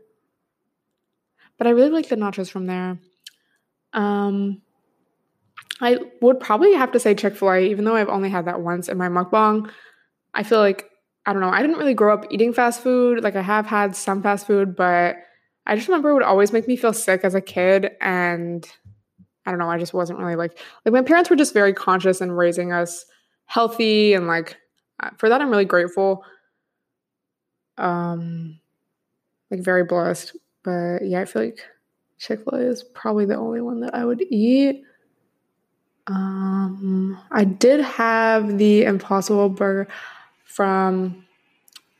But 1.59 1.67
I 1.67 1.71
really 1.71 1.91
like 1.91 2.09
the 2.09 2.17
nachos 2.17 2.49
from 2.49 2.67
there. 2.67 2.99
Um, 3.93 4.63
I 5.81 5.99
would 6.23 6.39
probably 6.39 6.75
have 6.75 6.93
to 6.93 7.01
say 7.01 7.17
Chick 7.17 7.37
fil 7.37 7.51
A, 7.51 7.59
even 7.67 7.85
though 7.85 7.97
I've 7.97 8.09
only 8.09 8.29
had 8.29 8.45
that 8.45 8.61
once 8.61 8.89
in 8.89 8.97
my 8.97 9.09
mukbang. 9.09 9.71
I 10.35 10.45
feel 10.45 10.61
like 10.61 10.90
I 11.27 11.33
don't 11.33 11.43
know. 11.43 11.51
I 11.51 11.61
didn't 11.61 11.79
really 11.79 11.95
grow 11.95 12.15
up 12.15 12.27
eating 12.31 12.53
fast 12.53 12.81
food. 12.83 13.23
Like 13.23 13.37
I 13.37 13.43
have 13.43 13.67
had 13.67 13.95
some 13.95 14.23
fast 14.23 14.47
food, 14.47 14.75
but 14.75 15.17
I 15.67 15.77
just 15.77 15.89
remember 15.89 16.11
it 16.11 16.15
would 16.15 16.23
always 16.23 16.53
make 16.53 16.67
me 16.67 16.77
feel 16.77 16.93
sick 16.93 17.21
as 17.25 17.35
a 17.35 17.41
kid 17.41 17.91
and 18.01 18.67
I 19.47 19.51
don't 19.51 19.59
know, 19.59 19.71
I 19.71 19.79
just 19.79 19.95
wasn't 19.95 20.19
really 20.19 20.37
like 20.37 20.59
like 20.85 20.93
my 20.93 21.03
parents 21.03 21.31
were 21.31 21.37
just 21.37 21.55
very 21.55 21.73
conscious 21.73 22.21
in 22.21 22.33
raising 22.33 22.73
us 22.73 23.05
healthy 23.47 24.15
and 24.15 24.27
like 24.27 24.57
uh, 25.01 25.11
for 25.19 25.29
that 25.29 25.41
I'm 25.41 25.51
really 25.51 25.65
grateful. 25.65 26.25
Um 27.79 28.59
like 29.51 29.61
very 29.61 29.85
blessed. 29.85 30.37
But 30.63 31.01
yeah, 31.05 31.21
I 31.21 31.25
feel 31.25 31.43
like 31.43 31.61
Chick-fil-A 32.19 32.61
is 32.61 32.83
probably 32.83 33.25
the 33.25 33.37
only 33.37 33.61
one 33.61 33.81
that 33.81 33.95
I 33.95 34.05
would 34.05 34.23
eat. 34.31 34.83
Um 36.07 37.19
I 37.31 37.45
did 37.45 37.81
have 37.81 38.59
the 38.59 38.85
impossible 38.85 39.49
burger 39.51 39.89
from 40.51 41.25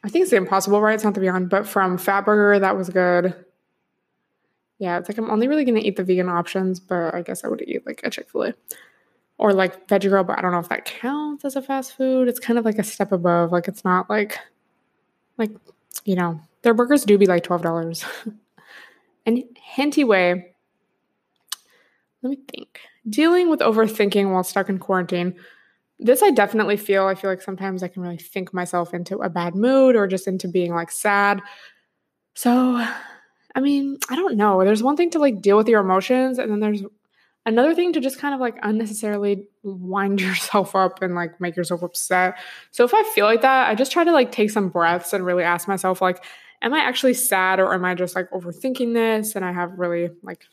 I 0.03 0.09
think 0.09 0.23
it's 0.23 0.31
the 0.31 0.37
Impossible, 0.37 0.81
right? 0.81 0.95
It's 0.95 1.05
not 1.05 1.15
the 1.15 1.21
Beyond, 1.21 1.51
but 1.51 1.67
from 1.67 1.99
Fatburger, 1.99 2.59
that 2.61 2.77
was 2.77 2.89
good. 2.89 3.35
Yeah, 4.79 4.99
it's 4.99 5.09
like 5.09 5.19
I'm 5.19 5.31
only 5.31 5.47
really 5.47 5.65
gonna 5.65 5.81
eat 5.81 5.97
the 5.97 6.05
vegan 6.05 6.29
options, 6.29 6.81
but 6.81 7.15
I 7.15 7.23
guess 7.23 7.45
I 7.45 7.49
would 7.49 7.63
eat 7.63 7.87
like 7.87 8.01
a 8.03 8.11
Chick 8.11 8.31
Fil 8.31 8.45
A 8.45 8.55
or 9.39 9.53
like 9.53 9.87
Veggie 9.89 10.09
Grill, 10.09 10.25
but 10.25 10.39
I 10.39 10.43
don't 10.43 10.53
know 10.53 10.59
if 10.59 10.69
that 10.69 10.85
counts 10.85 11.45
as 11.45 11.57
a 11.57 11.63
fast 11.63 11.97
food. 11.97 12.29
It's 12.29 12.41
kind 12.41 12.59
of 12.59 12.65
like 12.65 12.79
a 12.79 12.85
step 12.85 13.13
above. 13.13 13.53
Like 13.53 13.69
it's 13.69 13.85
not 13.85 14.11
like, 14.11 14.39
like 15.39 15.51
you 16.05 16.17
know, 16.17 16.41
their 16.63 16.75
burgers 16.75 17.05
do 17.05 17.19
be 17.19 17.27
like 17.27 17.45
twelve 17.45 17.63
dollars. 17.63 18.05
and 19.27 19.45
Henty 19.63 20.05
Way. 20.05 20.55
Let 22.23 22.31
me 22.31 22.39
think. 22.51 22.81
Dealing 23.09 23.49
with 23.49 23.61
overthinking 23.61 24.31
while 24.31 24.45
stuck 24.45 24.69
in 24.69 24.79
quarantine. 24.79 25.37
This 26.03 26.23
I 26.23 26.31
definitely 26.31 26.77
feel. 26.77 27.07
I 27.07 27.15
feel 27.15 27.31
like 27.31 27.43
sometimes 27.43 27.83
I 27.83 27.89
can 27.89 28.03
really 28.03 28.17
think 28.17 28.55
myself 28.55 28.95
into 28.95 29.19
a 29.19 29.29
bad 29.29 29.55
mood 29.55 29.97
or 29.97 30.07
just 30.07 30.27
into 30.27 30.49
being 30.49 30.75
like 30.75 30.91
sad. 30.91 31.43
So 32.35 32.85
I 33.55 33.61
mean, 33.61 33.99
I 34.09 34.17
don't 34.17 34.37
know. 34.37 34.65
There's 34.65 34.83
one 34.83 34.97
thing 34.97 35.11
to 35.11 35.19
like 35.19 35.43
deal 35.43 35.57
with 35.57 35.69
your 35.69 35.81
emotions, 35.81 36.39
and 36.39 36.51
then 36.51 36.61
there's 36.61 36.83
another 37.47 37.75
thing 37.75 37.93
to 37.93 38.01
just 38.01 38.19
kind 38.19 38.35
of 38.35 38.41
like 38.41 38.57
unnecessarily 38.63 39.49
wind 39.63 40.21
yourself 40.23 40.75
up 40.77 41.03
and 41.03 41.15
like 41.15 41.41
make 41.41 41.57
yourself 41.57 41.83
upset. 41.83 42.39
So 42.71 42.85
if 42.85 42.95
I 42.95 43.03
feel 43.15 43.27
like 43.27 43.43
that, 43.43 43.69
I 43.69 43.75
just 43.75 43.93
try 43.93 44.05
to 44.05 44.13
like 44.13 44.33
take 44.33 44.51
some 44.51 44.69
breaths 44.69 45.13
and 45.13 45.25
really 45.25 45.43
ask 45.45 45.69
myself, 45.69 46.01
like, 46.01 46.25
am 46.63 46.75
I 46.75 46.81
actually 46.81 47.15
sad 47.15 47.61
or 47.61 47.75
am 47.75 47.85
I 47.85 47.95
just 47.95 48.15
like 48.15 48.31
overthinking 48.31 48.95
this? 48.95 49.35
And 49.35 49.45
I 49.45 49.53
have 49.53 49.79
really 49.79 50.11
like, 50.23 50.45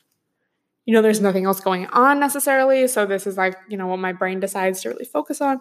you 0.87 0.93
know, 0.93 1.01
there's 1.01 1.19
nothing 1.19 1.43
else 1.43 1.59
going 1.59 1.85
on 1.87 2.17
necessarily. 2.17 2.87
So 2.87 3.05
this 3.05 3.27
is 3.27 3.35
like, 3.35 3.57
you 3.67 3.75
know, 3.75 3.87
what 3.87 3.99
my 3.99 4.13
brain 4.13 4.39
decides 4.39 4.81
to 4.81 4.89
really 4.89 5.03
focus 5.03 5.41
on. 5.41 5.59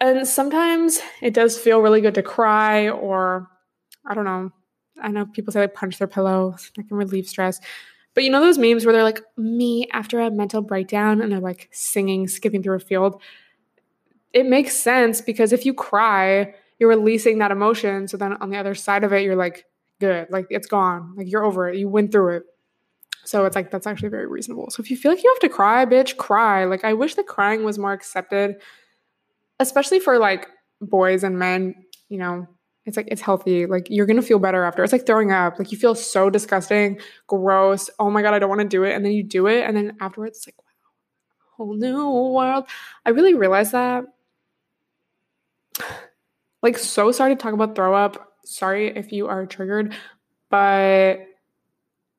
And 0.00 0.26
sometimes 0.26 1.00
it 1.20 1.34
does 1.34 1.58
feel 1.58 1.80
really 1.80 2.00
good 2.00 2.14
to 2.14 2.22
cry 2.22 2.88
or 2.88 3.48
I 4.06 4.14
don't 4.14 4.24
know, 4.24 4.52
I 5.02 5.08
know 5.08 5.26
people 5.26 5.52
say 5.52 5.60
like 5.60 5.74
punch 5.74 5.98
their 5.98 6.06
pillow, 6.06 6.54
that 6.76 6.86
can 6.86 6.96
relieve 6.96 7.26
stress. 7.26 7.60
But 8.14 8.22
you 8.22 8.30
know 8.30 8.40
those 8.40 8.56
memes 8.56 8.86
where 8.86 8.92
they're 8.92 9.02
like 9.02 9.20
me 9.36 9.88
after 9.92 10.20
a 10.20 10.30
mental 10.30 10.62
breakdown 10.62 11.20
and 11.20 11.32
they're 11.32 11.40
like 11.40 11.68
singing, 11.72 12.28
skipping 12.28 12.62
through 12.62 12.76
a 12.76 12.80
field. 12.80 13.20
It 14.32 14.46
makes 14.46 14.76
sense 14.76 15.20
because 15.20 15.52
if 15.52 15.66
you 15.66 15.74
cry, 15.74 16.54
you're 16.78 16.88
releasing 16.88 17.38
that 17.38 17.50
emotion. 17.50 18.06
So 18.06 18.16
then 18.16 18.34
on 18.34 18.50
the 18.50 18.58
other 18.58 18.76
side 18.76 19.02
of 19.02 19.12
it, 19.12 19.24
you're 19.24 19.34
like, 19.34 19.64
good, 19.98 20.28
like 20.30 20.46
it's 20.50 20.68
gone, 20.68 21.14
like 21.16 21.28
you're 21.28 21.44
over 21.44 21.68
it, 21.68 21.78
you 21.78 21.88
went 21.88 22.12
through 22.12 22.36
it. 22.36 22.44
So 23.24 23.44
it's 23.44 23.56
like 23.56 23.70
that's 23.70 23.86
actually 23.86 24.08
very 24.08 24.26
reasonable. 24.26 24.70
So 24.70 24.82
if 24.82 24.90
you 24.90 24.96
feel 24.96 25.12
like 25.12 25.22
you 25.22 25.30
have 25.30 25.40
to 25.40 25.48
cry, 25.48 25.84
bitch, 25.86 26.16
cry. 26.16 26.64
Like 26.64 26.84
I 26.84 26.94
wish 26.94 27.14
that 27.14 27.26
crying 27.26 27.64
was 27.64 27.78
more 27.78 27.92
accepted, 27.92 28.56
especially 29.58 30.00
for 30.00 30.18
like 30.18 30.48
boys 30.80 31.22
and 31.22 31.38
men, 31.38 31.74
you 32.08 32.18
know, 32.18 32.46
it's 32.86 32.96
like 32.96 33.08
it's 33.10 33.20
healthy. 33.20 33.66
Like 33.66 33.86
you're 33.90 34.06
gonna 34.06 34.22
feel 34.22 34.38
better 34.38 34.64
after. 34.64 34.82
It's 34.82 34.92
like 34.92 35.06
throwing 35.06 35.32
up. 35.32 35.58
Like 35.58 35.70
you 35.70 35.78
feel 35.78 35.94
so 35.94 36.30
disgusting, 36.30 36.98
gross. 37.26 37.90
Oh 37.98 38.10
my 38.10 38.22
god, 38.22 38.34
I 38.34 38.38
don't 38.38 38.48
want 38.48 38.62
to 38.62 38.68
do 38.68 38.84
it. 38.84 38.94
And 38.94 39.04
then 39.04 39.12
you 39.12 39.22
do 39.22 39.46
it, 39.46 39.62
and 39.62 39.76
then 39.76 39.96
afterwards, 40.00 40.38
it's 40.38 40.48
like 40.48 40.58
wow, 40.58 40.64
whole 41.56 41.74
new 41.74 42.10
world. 42.30 42.64
I 43.04 43.10
really 43.10 43.34
realized 43.34 43.72
that. 43.72 44.04
Like 46.62 46.76
so 46.76 47.10
sorry 47.10 47.34
to 47.34 47.40
talk 47.40 47.54
about 47.54 47.74
throw 47.74 47.94
up. 47.94 48.34
Sorry 48.44 48.94
if 48.94 49.12
you 49.12 49.28
are 49.28 49.46
triggered, 49.46 49.94
but 50.50 51.20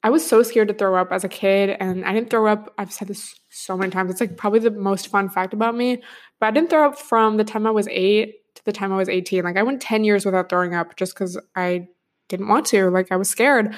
I 0.03 0.09
was 0.09 0.27
so 0.27 0.41
scared 0.41 0.67
to 0.69 0.73
throw 0.73 0.95
up 0.95 1.11
as 1.11 1.23
a 1.23 1.29
kid, 1.29 1.77
and 1.79 2.03
I 2.05 2.13
didn't 2.13 2.29
throw 2.29 2.47
up. 2.47 2.73
I've 2.77 2.91
said 2.91 3.07
this 3.07 3.35
so 3.49 3.77
many 3.77 3.91
times. 3.91 4.11
It's 4.11 4.21
like 4.21 4.35
probably 4.35 4.59
the 4.59 4.71
most 4.71 5.09
fun 5.09 5.29
fact 5.29 5.53
about 5.53 5.75
me. 5.75 6.01
But 6.39 6.47
I 6.47 6.51
didn't 6.51 6.69
throw 6.69 6.87
up 6.87 6.97
from 6.97 7.37
the 7.37 7.43
time 7.43 7.67
I 7.67 7.71
was 7.71 7.87
eight 7.89 8.41
to 8.55 8.65
the 8.65 8.71
time 8.71 8.91
I 8.91 8.97
was 8.97 9.09
18. 9.09 9.43
Like 9.43 9.57
I 9.57 9.63
went 9.63 9.81
10 9.81 10.03
years 10.03 10.25
without 10.25 10.49
throwing 10.49 10.73
up 10.73 10.95
just 10.95 11.13
because 11.13 11.39
I 11.55 11.87
didn't 12.29 12.47
want 12.47 12.65
to. 12.67 12.89
Like 12.89 13.11
I 13.11 13.15
was 13.15 13.29
scared. 13.29 13.75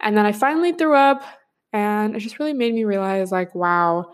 And 0.00 0.16
then 0.16 0.26
I 0.26 0.32
finally 0.32 0.72
threw 0.72 0.94
up 0.94 1.24
and 1.72 2.14
it 2.14 2.20
just 2.20 2.38
really 2.38 2.52
made 2.52 2.74
me 2.74 2.84
realize 2.84 3.32
like, 3.32 3.54
wow, 3.54 4.12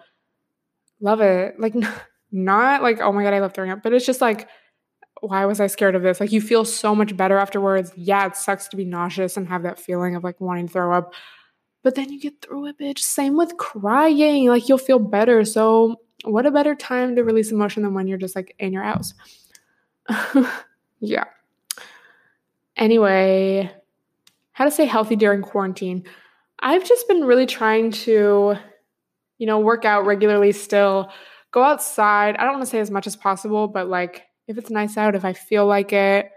love 1.00 1.20
it. 1.20 1.58
Like 1.58 1.74
not 2.32 2.82
like, 2.82 3.00
oh 3.00 3.12
my 3.12 3.22
God, 3.22 3.34
I 3.34 3.40
love 3.40 3.52
throwing 3.52 3.70
up, 3.70 3.82
but 3.82 3.92
it's 3.92 4.06
just 4.06 4.20
like, 4.20 4.48
why 5.22 5.46
was 5.46 5.60
I 5.60 5.68
scared 5.68 5.94
of 5.94 6.02
this? 6.02 6.18
Like 6.18 6.32
you 6.32 6.40
feel 6.40 6.64
so 6.64 6.96
much 6.96 7.16
better 7.16 7.38
afterwards. 7.38 7.92
Yeah, 7.96 8.26
it 8.26 8.36
sucks 8.36 8.66
to 8.68 8.76
be 8.76 8.84
nauseous 8.84 9.36
and 9.36 9.46
have 9.48 9.62
that 9.62 9.78
feeling 9.78 10.16
of 10.16 10.24
like 10.24 10.40
wanting 10.40 10.66
to 10.66 10.72
throw 10.72 10.92
up. 10.92 11.14
But 11.84 11.94
then 11.94 12.12
you 12.12 12.20
get 12.20 12.42
through 12.42 12.66
it, 12.66 12.78
bitch. 12.78 12.98
Same 12.98 13.36
with 13.36 13.56
crying. 13.56 14.48
Like 14.48 14.68
you'll 14.68 14.78
feel 14.78 14.98
better. 14.98 15.44
So 15.44 15.96
what 16.24 16.44
a 16.44 16.50
better 16.50 16.74
time 16.74 17.14
to 17.14 17.22
release 17.22 17.52
emotion 17.52 17.84
than 17.84 17.94
when 17.94 18.08
you're 18.08 18.18
just 18.18 18.34
like 18.34 18.54
in 18.58 18.72
your 18.72 18.82
house. 18.82 19.14
yeah. 21.00 21.24
Anyway, 22.76 23.70
how 24.52 24.64
to 24.64 24.70
stay 24.72 24.86
healthy 24.86 25.14
during 25.14 25.42
quarantine. 25.42 26.04
I've 26.58 26.84
just 26.84 27.06
been 27.06 27.24
really 27.24 27.46
trying 27.46 27.92
to, 27.92 28.56
you 29.38 29.46
know, 29.46 29.60
work 29.60 29.84
out 29.84 30.04
regularly 30.04 30.50
still, 30.50 31.12
go 31.52 31.62
outside. 31.62 32.36
I 32.36 32.44
don't 32.44 32.54
want 32.54 32.64
to 32.64 32.70
say 32.70 32.80
as 32.80 32.90
much 32.90 33.06
as 33.06 33.14
possible, 33.14 33.68
but 33.68 33.88
like 33.88 34.24
if 34.52 34.58
it's 34.58 34.70
nice 34.70 34.96
out, 34.96 35.14
if 35.14 35.24
I 35.24 35.32
feel 35.32 35.66
like 35.66 35.92
it, 35.92 36.30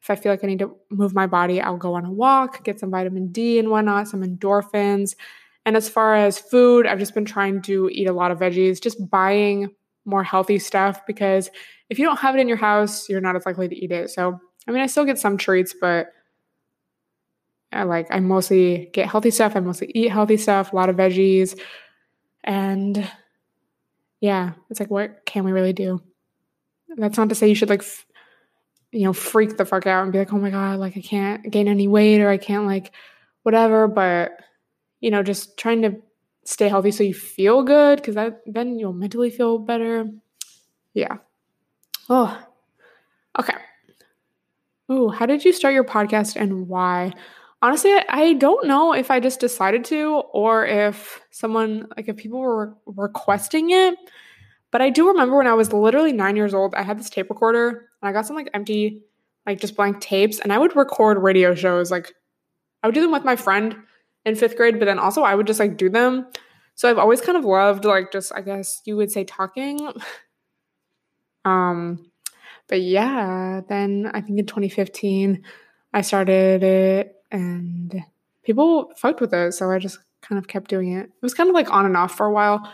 if 0.00 0.08
I 0.08 0.16
feel 0.16 0.32
like 0.32 0.44
I 0.44 0.46
need 0.46 0.60
to 0.60 0.76
move 0.90 1.14
my 1.14 1.26
body, 1.26 1.60
I'll 1.60 1.76
go 1.76 1.94
on 1.94 2.04
a 2.04 2.12
walk, 2.12 2.64
get 2.64 2.80
some 2.80 2.90
vitamin 2.90 3.32
D 3.32 3.58
and 3.58 3.70
whatnot, 3.70 4.08
some 4.08 4.22
endorphins. 4.22 5.14
And 5.66 5.76
as 5.76 5.88
far 5.88 6.14
as 6.14 6.38
food, 6.38 6.86
I've 6.86 6.98
just 6.98 7.14
been 7.14 7.26
trying 7.26 7.62
to 7.62 7.90
eat 7.92 8.08
a 8.08 8.12
lot 8.12 8.30
of 8.30 8.38
veggies, 8.38 8.80
just 8.80 9.10
buying 9.10 9.70
more 10.06 10.24
healthy 10.24 10.58
stuff 10.58 11.04
because 11.06 11.50
if 11.90 11.98
you 11.98 12.06
don't 12.06 12.18
have 12.18 12.34
it 12.34 12.40
in 12.40 12.48
your 12.48 12.56
house, 12.56 13.08
you're 13.08 13.20
not 13.20 13.36
as 13.36 13.44
likely 13.44 13.68
to 13.68 13.76
eat 13.76 13.92
it. 13.92 14.10
So, 14.10 14.40
I 14.66 14.70
mean, 14.70 14.80
I 14.80 14.86
still 14.86 15.04
get 15.04 15.18
some 15.18 15.36
treats, 15.36 15.74
but 15.78 16.12
I 17.72 17.82
like 17.84 18.06
I 18.10 18.20
mostly 18.20 18.90
get 18.92 19.08
healthy 19.08 19.30
stuff. 19.30 19.54
I 19.54 19.60
mostly 19.60 19.90
eat 19.94 20.10
healthy 20.10 20.36
stuff, 20.36 20.72
a 20.72 20.76
lot 20.76 20.88
of 20.88 20.96
veggies. 20.96 21.58
And 22.42 23.08
yeah, 24.20 24.52
it's 24.70 24.80
like 24.80 24.90
what 24.90 25.24
can 25.26 25.44
we 25.44 25.52
really 25.52 25.72
do? 25.72 26.00
That's 26.96 27.16
not 27.18 27.28
to 27.28 27.34
say 27.34 27.48
you 27.48 27.54
should 27.54 27.70
like 27.70 27.80
f- 27.82 28.06
you 28.92 29.04
know, 29.04 29.12
freak 29.12 29.56
the 29.56 29.64
fuck 29.64 29.86
out 29.86 30.02
and 30.02 30.12
be 30.12 30.18
like, 30.18 30.32
"Oh 30.32 30.38
my 30.38 30.50
god, 30.50 30.78
like 30.78 30.96
I 30.96 31.00
can't 31.00 31.50
gain 31.50 31.68
any 31.68 31.88
weight 31.88 32.20
or 32.20 32.28
I 32.28 32.38
can't 32.38 32.66
like 32.66 32.92
whatever," 33.42 33.86
but 33.88 34.32
you 35.00 35.10
know, 35.10 35.22
just 35.22 35.56
trying 35.56 35.82
to 35.82 35.96
stay 36.44 36.68
healthy 36.68 36.90
so 36.90 37.04
you 37.04 37.14
feel 37.14 37.62
good 37.62 37.96
because 37.96 38.14
that 38.16 38.40
then 38.46 38.78
you'll 38.78 38.92
mentally 38.92 39.30
feel 39.30 39.58
better. 39.58 40.06
Yeah. 40.94 41.18
Oh, 42.08 42.36
okay. 43.38 43.54
Ooh, 44.90 45.08
how 45.08 45.26
did 45.26 45.44
you 45.44 45.52
start 45.52 45.74
your 45.74 45.84
podcast 45.84 46.34
and 46.34 46.66
why? 46.68 47.12
Honestly, 47.62 47.92
I, 47.92 48.04
I 48.08 48.32
don't 48.34 48.66
know 48.66 48.92
if 48.92 49.10
I 49.10 49.20
just 49.20 49.38
decided 49.38 49.84
to 49.86 50.22
or 50.32 50.66
if 50.66 51.20
someone, 51.30 51.86
like, 51.96 52.08
if 52.08 52.16
people 52.16 52.40
were 52.40 52.74
requesting 52.86 53.70
it. 53.70 53.94
But 54.70 54.82
I 54.82 54.90
do 54.90 55.08
remember 55.08 55.36
when 55.36 55.46
I 55.46 55.54
was 55.54 55.72
literally 55.72 56.12
nine 56.12 56.36
years 56.36 56.54
old, 56.54 56.74
I 56.74 56.82
had 56.82 56.98
this 56.98 57.10
tape 57.10 57.28
recorder 57.28 57.68
and 57.68 58.08
I 58.08 58.12
got 58.12 58.26
some 58.26 58.36
like 58.36 58.50
empty, 58.54 59.02
like 59.46 59.60
just 59.60 59.76
blank 59.76 60.00
tapes, 60.00 60.38
and 60.38 60.52
I 60.52 60.58
would 60.58 60.76
record 60.76 61.18
radio 61.18 61.54
shows. 61.54 61.90
Like, 61.90 62.14
I 62.82 62.86
would 62.86 62.94
do 62.94 63.02
them 63.02 63.12
with 63.12 63.24
my 63.24 63.36
friend 63.36 63.76
in 64.24 64.34
fifth 64.36 64.56
grade, 64.56 64.78
but 64.78 64.84
then 64.84 64.98
also 64.98 65.22
I 65.22 65.34
would 65.34 65.46
just 65.46 65.60
like 65.60 65.76
do 65.76 65.88
them. 65.88 66.26
So 66.74 66.88
I've 66.88 66.98
always 66.98 67.20
kind 67.20 67.36
of 67.36 67.44
loved 67.44 67.84
like 67.84 68.12
just 68.12 68.32
I 68.34 68.40
guess 68.40 68.80
you 68.84 68.96
would 68.96 69.10
say 69.10 69.24
talking. 69.24 69.92
um 71.44 72.10
but 72.68 72.82
yeah, 72.82 73.62
then 73.68 74.10
I 74.14 74.20
think 74.20 74.38
in 74.38 74.46
2015 74.46 75.42
I 75.92 76.00
started 76.02 76.62
it 76.62 77.16
and 77.32 78.02
people 78.44 78.92
fucked 78.96 79.20
with 79.20 79.34
it, 79.34 79.52
so 79.52 79.70
I 79.70 79.78
just 79.78 79.98
kind 80.22 80.38
of 80.38 80.46
kept 80.46 80.70
doing 80.70 80.92
it. 80.92 81.06
It 81.06 81.22
was 81.22 81.34
kind 81.34 81.48
of 81.48 81.54
like 81.54 81.70
on 81.72 81.86
and 81.86 81.96
off 81.96 82.16
for 82.16 82.26
a 82.26 82.32
while. 82.32 82.72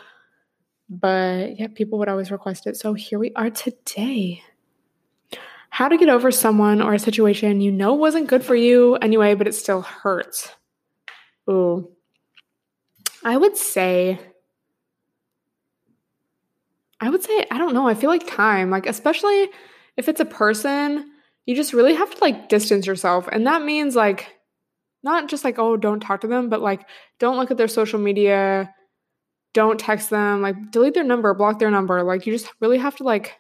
But 0.89 1.59
yeah, 1.59 1.67
people 1.75 1.99
would 1.99 2.09
always 2.09 2.31
request 2.31 2.67
it. 2.67 2.77
So 2.77 2.95
here 2.95 3.19
we 3.19 3.33
are 3.35 3.51
today. 3.51 4.43
How 5.71 5.89
to 5.89 5.99
get 5.99 6.09
over 6.09 6.31
someone 6.31 6.81
or 6.81 6.95
a 6.95 6.99
situation 6.99 7.61
you 7.61 7.73
know 7.73 7.95
wasn't 7.95 8.29
good 8.29 8.45
for 8.45 8.55
you 8.55 8.95
anyway, 8.97 9.35
but 9.35 9.49
it 9.49 9.55
still 9.55 9.83
hurts. 9.83 10.51
Ooh. 11.51 11.91
I 13.25 13.37
would 13.37 13.57
say 13.57 14.21
I 17.01 17.11
would 17.11 17.23
say 17.23 17.45
I 17.51 17.59
don't 17.59 17.75
know, 17.75 17.89
I 17.89 17.95
feel 17.95 18.11
like 18.11 18.27
time, 18.27 18.71
like 18.71 18.87
especially 18.87 19.49
if 19.97 20.09
it's 20.09 20.21
a 20.21 20.25
person, 20.25 21.11
you 21.45 21.55
just 21.55 21.73
really 21.73 21.95
have 21.95 22.15
to 22.15 22.21
like 22.21 22.49
distance 22.49 22.87
yourself. 22.87 23.29
And 23.31 23.47
that 23.47 23.63
means 23.63 23.97
like 23.97 24.35
not 25.03 25.29
just 25.29 25.45
like 25.45 25.59
oh, 25.59 25.77
don't 25.77 26.01
talk 26.01 26.23
to 26.23 26.27
them, 26.27 26.49
but 26.49 26.63
like 26.63 26.87
don't 27.19 27.37
look 27.37 27.51
at 27.51 27.57
their 27.57 27.69
social 27.69 27.99
media, 27.99 28.73
don't 29.57 29.81
text 29.81 30.11
them, 30.11 30.43
like 30.43 30.71
delete 30.71 30.93
their 30.93 31.03
number, 31.03 31.33
block 31.33 31.59
their 31.59 31.71
number. 31.71 32.03
Like 32.03 32.27
you 32.27 32.33
just 32.35 32.53
really 32.61 32.77
have 32.77 32.95
to 32.97 33.05
like 33.05 33.39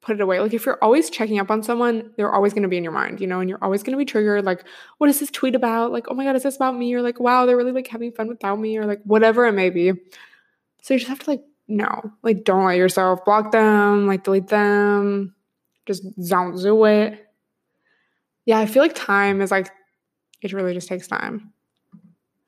put 0.00 0.14
it 0.16 0.22
away. 0.22 0.40
Like 0.40 0.54
if 0.54 0.64
you're 0.64 0.78
always 0.80 1.10
checking 1.10 1.38
up 1.38 1.50
on 1.50 1.62
someone, 1.62 2.10
they're 2.16 2.32
always 2.32 2.54
going 2.54 2.62
to 2.62 2.70
be 2.70 2.78
in 2.78 2.82
your 2.82 2.94
mind, 2.94 3.20
you 3.20 3.26
know, 3.26 3.40
and 3.40 3.50
you're 3.50 3.62
always 3.62 3.82
going 3.82 3.92
to 3.92 3.98
be 3.98 4.06
triggered. 4.06 4.46
Like, 4.46 4.64
what 4.96 5.10
is 5.10 5.20
this 5.20 5.30
tweet 5.30 5.54
about? 5.54 5.92
Like, 5.92 6.06
oh 6.08 6.14
my 6.14 6.24
God, 6.24 6.36
is 6.36 6.42
this 6.42 6.56
about 6.56 6.74
me? 6.74 6.94
Or 6.94 7.02
like, 7.02 7.20
wow, 7.20 7.44
they're 7.44 7.56
really 7.56 7.72
like 7.72 7.86
having 7.86 8.12
fun 8.12 8.28
without 8.28 8.58
me, 8.58 8.78
or 8.78 8.86
like 8.86 9.02
whatever 9.04 9.44
it 9.44 9.52
may 9.52 9.68
be. 9.68 9.92
So 10.80 10.94
you 10.94 11.00
just 11.00 11.10
have 11.10 11.20
to 11.20 11.30
like, 11.30 11.42
no, 11.68 12.10
like 12.22 12.42
don't 12.44 12.64
let 12.64 12.78
yourself 12.78 13.26
block 13.26 13.52
them, 13.52 14.06
like 14.06 14.24
delete 14.24 14.48
them, 14.48 15.34
just 15.84 16.02
don't 16.26 16.56
do 16.56 16.84
it. 16.86 17.28
yeah, 18.46 18.58
I 18.58 18.66
feel 18.66 18.82
like 18.82 18.94
time 18.94 19.42
is 19.42 19.50
like, 19.50 19.70
it 20.40 20.54
really 20.54 20.72
just 20.72 20.88
takes 20.88 21.06
time. 21.06 21.52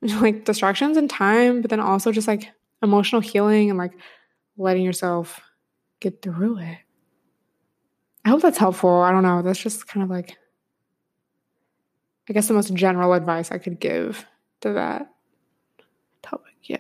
like 0.20 0.44
distractions 0.44 0.96
and 0.96 1.08
time, 1.08 1.62
but 1.62 1.70
then 1.70 1.80
also 1.80 2.12
just 2.12 2.28
like 2.28 2.50
emotional 2.82 3.20
healing 3.20 3.70
and 3.70 3.78
like 3.78 3.92
letting 4.56 4.82
yourself 4.84 5.40
get 6.00 6.22
through 6.22 6.58
it. 6.58 6.78
I 8.24 8.28
hope 8.28 8.42
that's 8.42 8.58
helpful. 8.58 8.90
I 8.90 9.10
don't 9.10 9.22
know. 9.22 9.42
That's 9.42 9.58
just 9.58 9.86
kind 9.86 10.02
of 10.02 10.10
like, 10.10 10.36
I 12.28 12.32
guess, 12.32 12.48
the 12.48 12.54
most 12.54 12.72
general 12.74 13.12
advice 13.12 13.50
I 13.50 13.58
could 13.58 13.80
give 13.80 14.24
to 14.60 14.72
that 14.74 15.10
topic. 16.22 16.54
Yeah. 16.62 16.78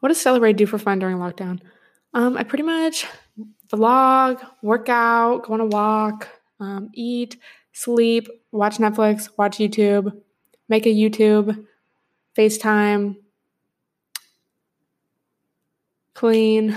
What 0.00 0.08
does 0.08 0.20
Stella 0.20 0.40
Rae 0.40 0.52
do 0.52 0.66
for 0.66 0.78
fun 0.78 0.98
during 0.98 1.16
lockdown? 1.16 1.60
Um, 2.14 2.36
I 2.36 2.42
pretty 2.42 2.64
much 2.64 3.06
vlog, 3.70 4.44
work 4.62 4.88
out, 4.90 5.44
go 5.44 5.54
on 5.54 5.60
a 5.60 5.66
walk, 5.66 6.28
um, 6.60 6.90
eat, 6.92 7.38
sleep, 7.72 8.28
watch 8.50 8.76
Netflix, 8.76 9.30
watch 9.38 9.56
YouTube, 9.56 10.14
make 10.68 10.84
a 10.84 10.90
YouTube, 10.90 11.66
FaceTime, 12.36 13.16
clean, 16.14 16.76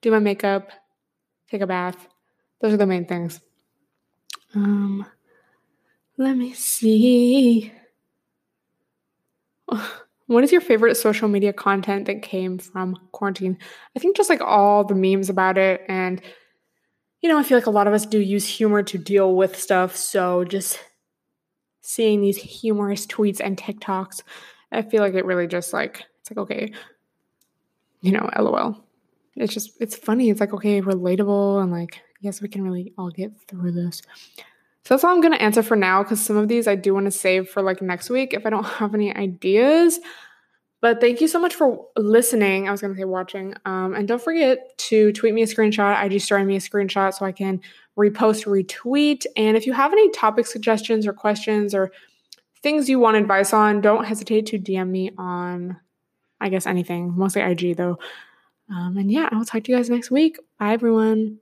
do 0.00 0.10
my 0.10 0.18
makeup, 0.18 0.70
take 1.50 1.60
a 1.60 1.66
bath. 1.66 2.06
Those 2.60 2.72
are 2.72 2.78
the 2.78 2.86
main 2.86 3.06
things. 3.06 3.40
Um, 4.54 5.06
let 6.16 6.36
me 6.36 6.52
see. 6.52 7.72
What 10.28 10.42
is 10.42 10.50
your 10.50 10.60
favorite 10.60 10.96
social 10.96 11.28
media 11.28 11.52
content 11.52 12.06
that 12.06 12.22
came 12.22 12.58
from 12.58 12.96
quarantine? 13.12 13.58
I 13.96 14.00
think 14.00 14.16
just 14.16 14.28
like 14.28 14.40
all 14.40 14.82
the 14.82 14.96
memes 14.96 15.30
about 15.30 15.56
it. 15.56 15.82
And, 15.86 16.20
you 17.20 17.28
know, 17.28 17.38
I 17.38 17.44
feel 17.44 17.56
like 17.56 17.66
a 17.66 17.70
lot 17.70 17.86
of 17.86 17.94
us 17.94 18.04
do 18.04 18.18
use 18.18 18.44
humor 18.44 18.82
to 18.82 18.98
deal 18.98 19.36
with 19.36 19.56
stuff. 19.56 19.94
So 19.94 20.44
just 20.44 20.80
seeing 21.86 22.20
these 22.20 22.36
humorous 22.36 23.06
tweets 23.06 23.40
and 23.40 23.56
TikToks, 23.56 24.22
I 24.72 24.82
feel 24.82 25.00
like 25.00 25.14
it 25.14 25.24
really 25.24 25.46
just 25.46 25.72
like, 25.72 26.04
it's 26.20 26.30
like, 26.30 26.38
okay, 26.38 26.72
you 28.00 28.10
know, 28.10 28.28
lol. 28.38 28.84
It's 29.36 29.54
just, 29.54 29.70
it's 29.80 29.94
funny. 29.94 30.28
It's 30.28 30.40
like, 30.40 30.52
okay, 30.52 30.82
relatable. 30.82 31.62
And 31.62 31.70
like, 31.70 32.00
yes, 32.20 32.42
we 32.42 32.48
can 32.48 32.62
really 32.62 32.92
all 32.98 33.10
get 33.10 33.32
through 33.46 33.70
this. 33.70 34.02
So 34.84 34.94
that's 34.94 35.04
all 35.04 35.14
I'm 35.14 35.20
to 35.32 35.42
answer 35.42 35.62
for 35.62 35.76
now 35.76 36.02
because 36.02 36.20
some 36.20 36.36
of 36.36 36.48
these 36.48 36.66
I 36.66 36.74
do 36.74 36.92
want 36.92 37.06
to 37.06 37.12
save 37.12 37.48
for 37.48 37.62
like 37.62 37.80
next 37.80 38.10
week 38.10 38.34
if 38.34 38.44
I 38.46 38.50
don't 38.50 38.64
have 38.80 38.94
any 38.94 39.14
ideas. 39.14 40.00
But 40.80 41.00
thank 41.00 41.20
you 41.20 41.28
so 41.28 41.38
much 41.38 41.54
for 41.54 41.86
listening. 41.96 42.66
I 42.66 42.72
was 42.72 42.82
to 42.94 42.98
say 42.98 43.04
watching. 43.04 43.54
Um, 43.64 43.94
and 43.94 44.08
don't 44.08 44.22
forget 44.22 44.76
to 44.78 45.12
tweet 45.12 45.34
me 45.34 45.42
a 45.42 45.46
screenshot, 45.46 46.04
IG 46.04 46.20
story 46.20 46.44
me 46.44 46.56
a 46.56 46.60
screenshot 46.60 47.14
so 47.14 47.24
I 47.24 47.32
can 47.32 47.60
repost, 47.96 48.46
retweet. 48.46 49.26
And 49.36 49.56
if 49.56 49.66
you 49.66 49.72
have 49.72 49.92
any 49.92 50.10
topic 50.10 50.46
suggestions 50.46 51.06
or 51.06 51.12
questions 51.12 51.74
or 51.74 51.92
things 52.62 52.88
you 52.88 52.98
want 52.98 53.16
advice 53.16 53.52
on, 53.52 53.80
don't 53.80 54.04
hesitate 54.04 54.46
to 54.46 54.58
DM 54.58 54.88
me 54.88 55.12
on, 55.18 55.78
I 56.40 56.48
guess, 56.48 56.66
anything, 56.66 57.16
mostly 57.16 57.42
IG 57.42 57.76
though. 57.76 57.98
Um, 58.68 58.96
and 58.98 59.10
yeah, 59.10 59.28
I'll 59.32 59.44
talk 59.44 59.62
to 59.64 59.72
you 59.72 59.78
guys 59.78 59.90
next 59.90 60.10
week. 60.10 60.38
Bye, 60.58 60.72
everyone. 60.72 61.38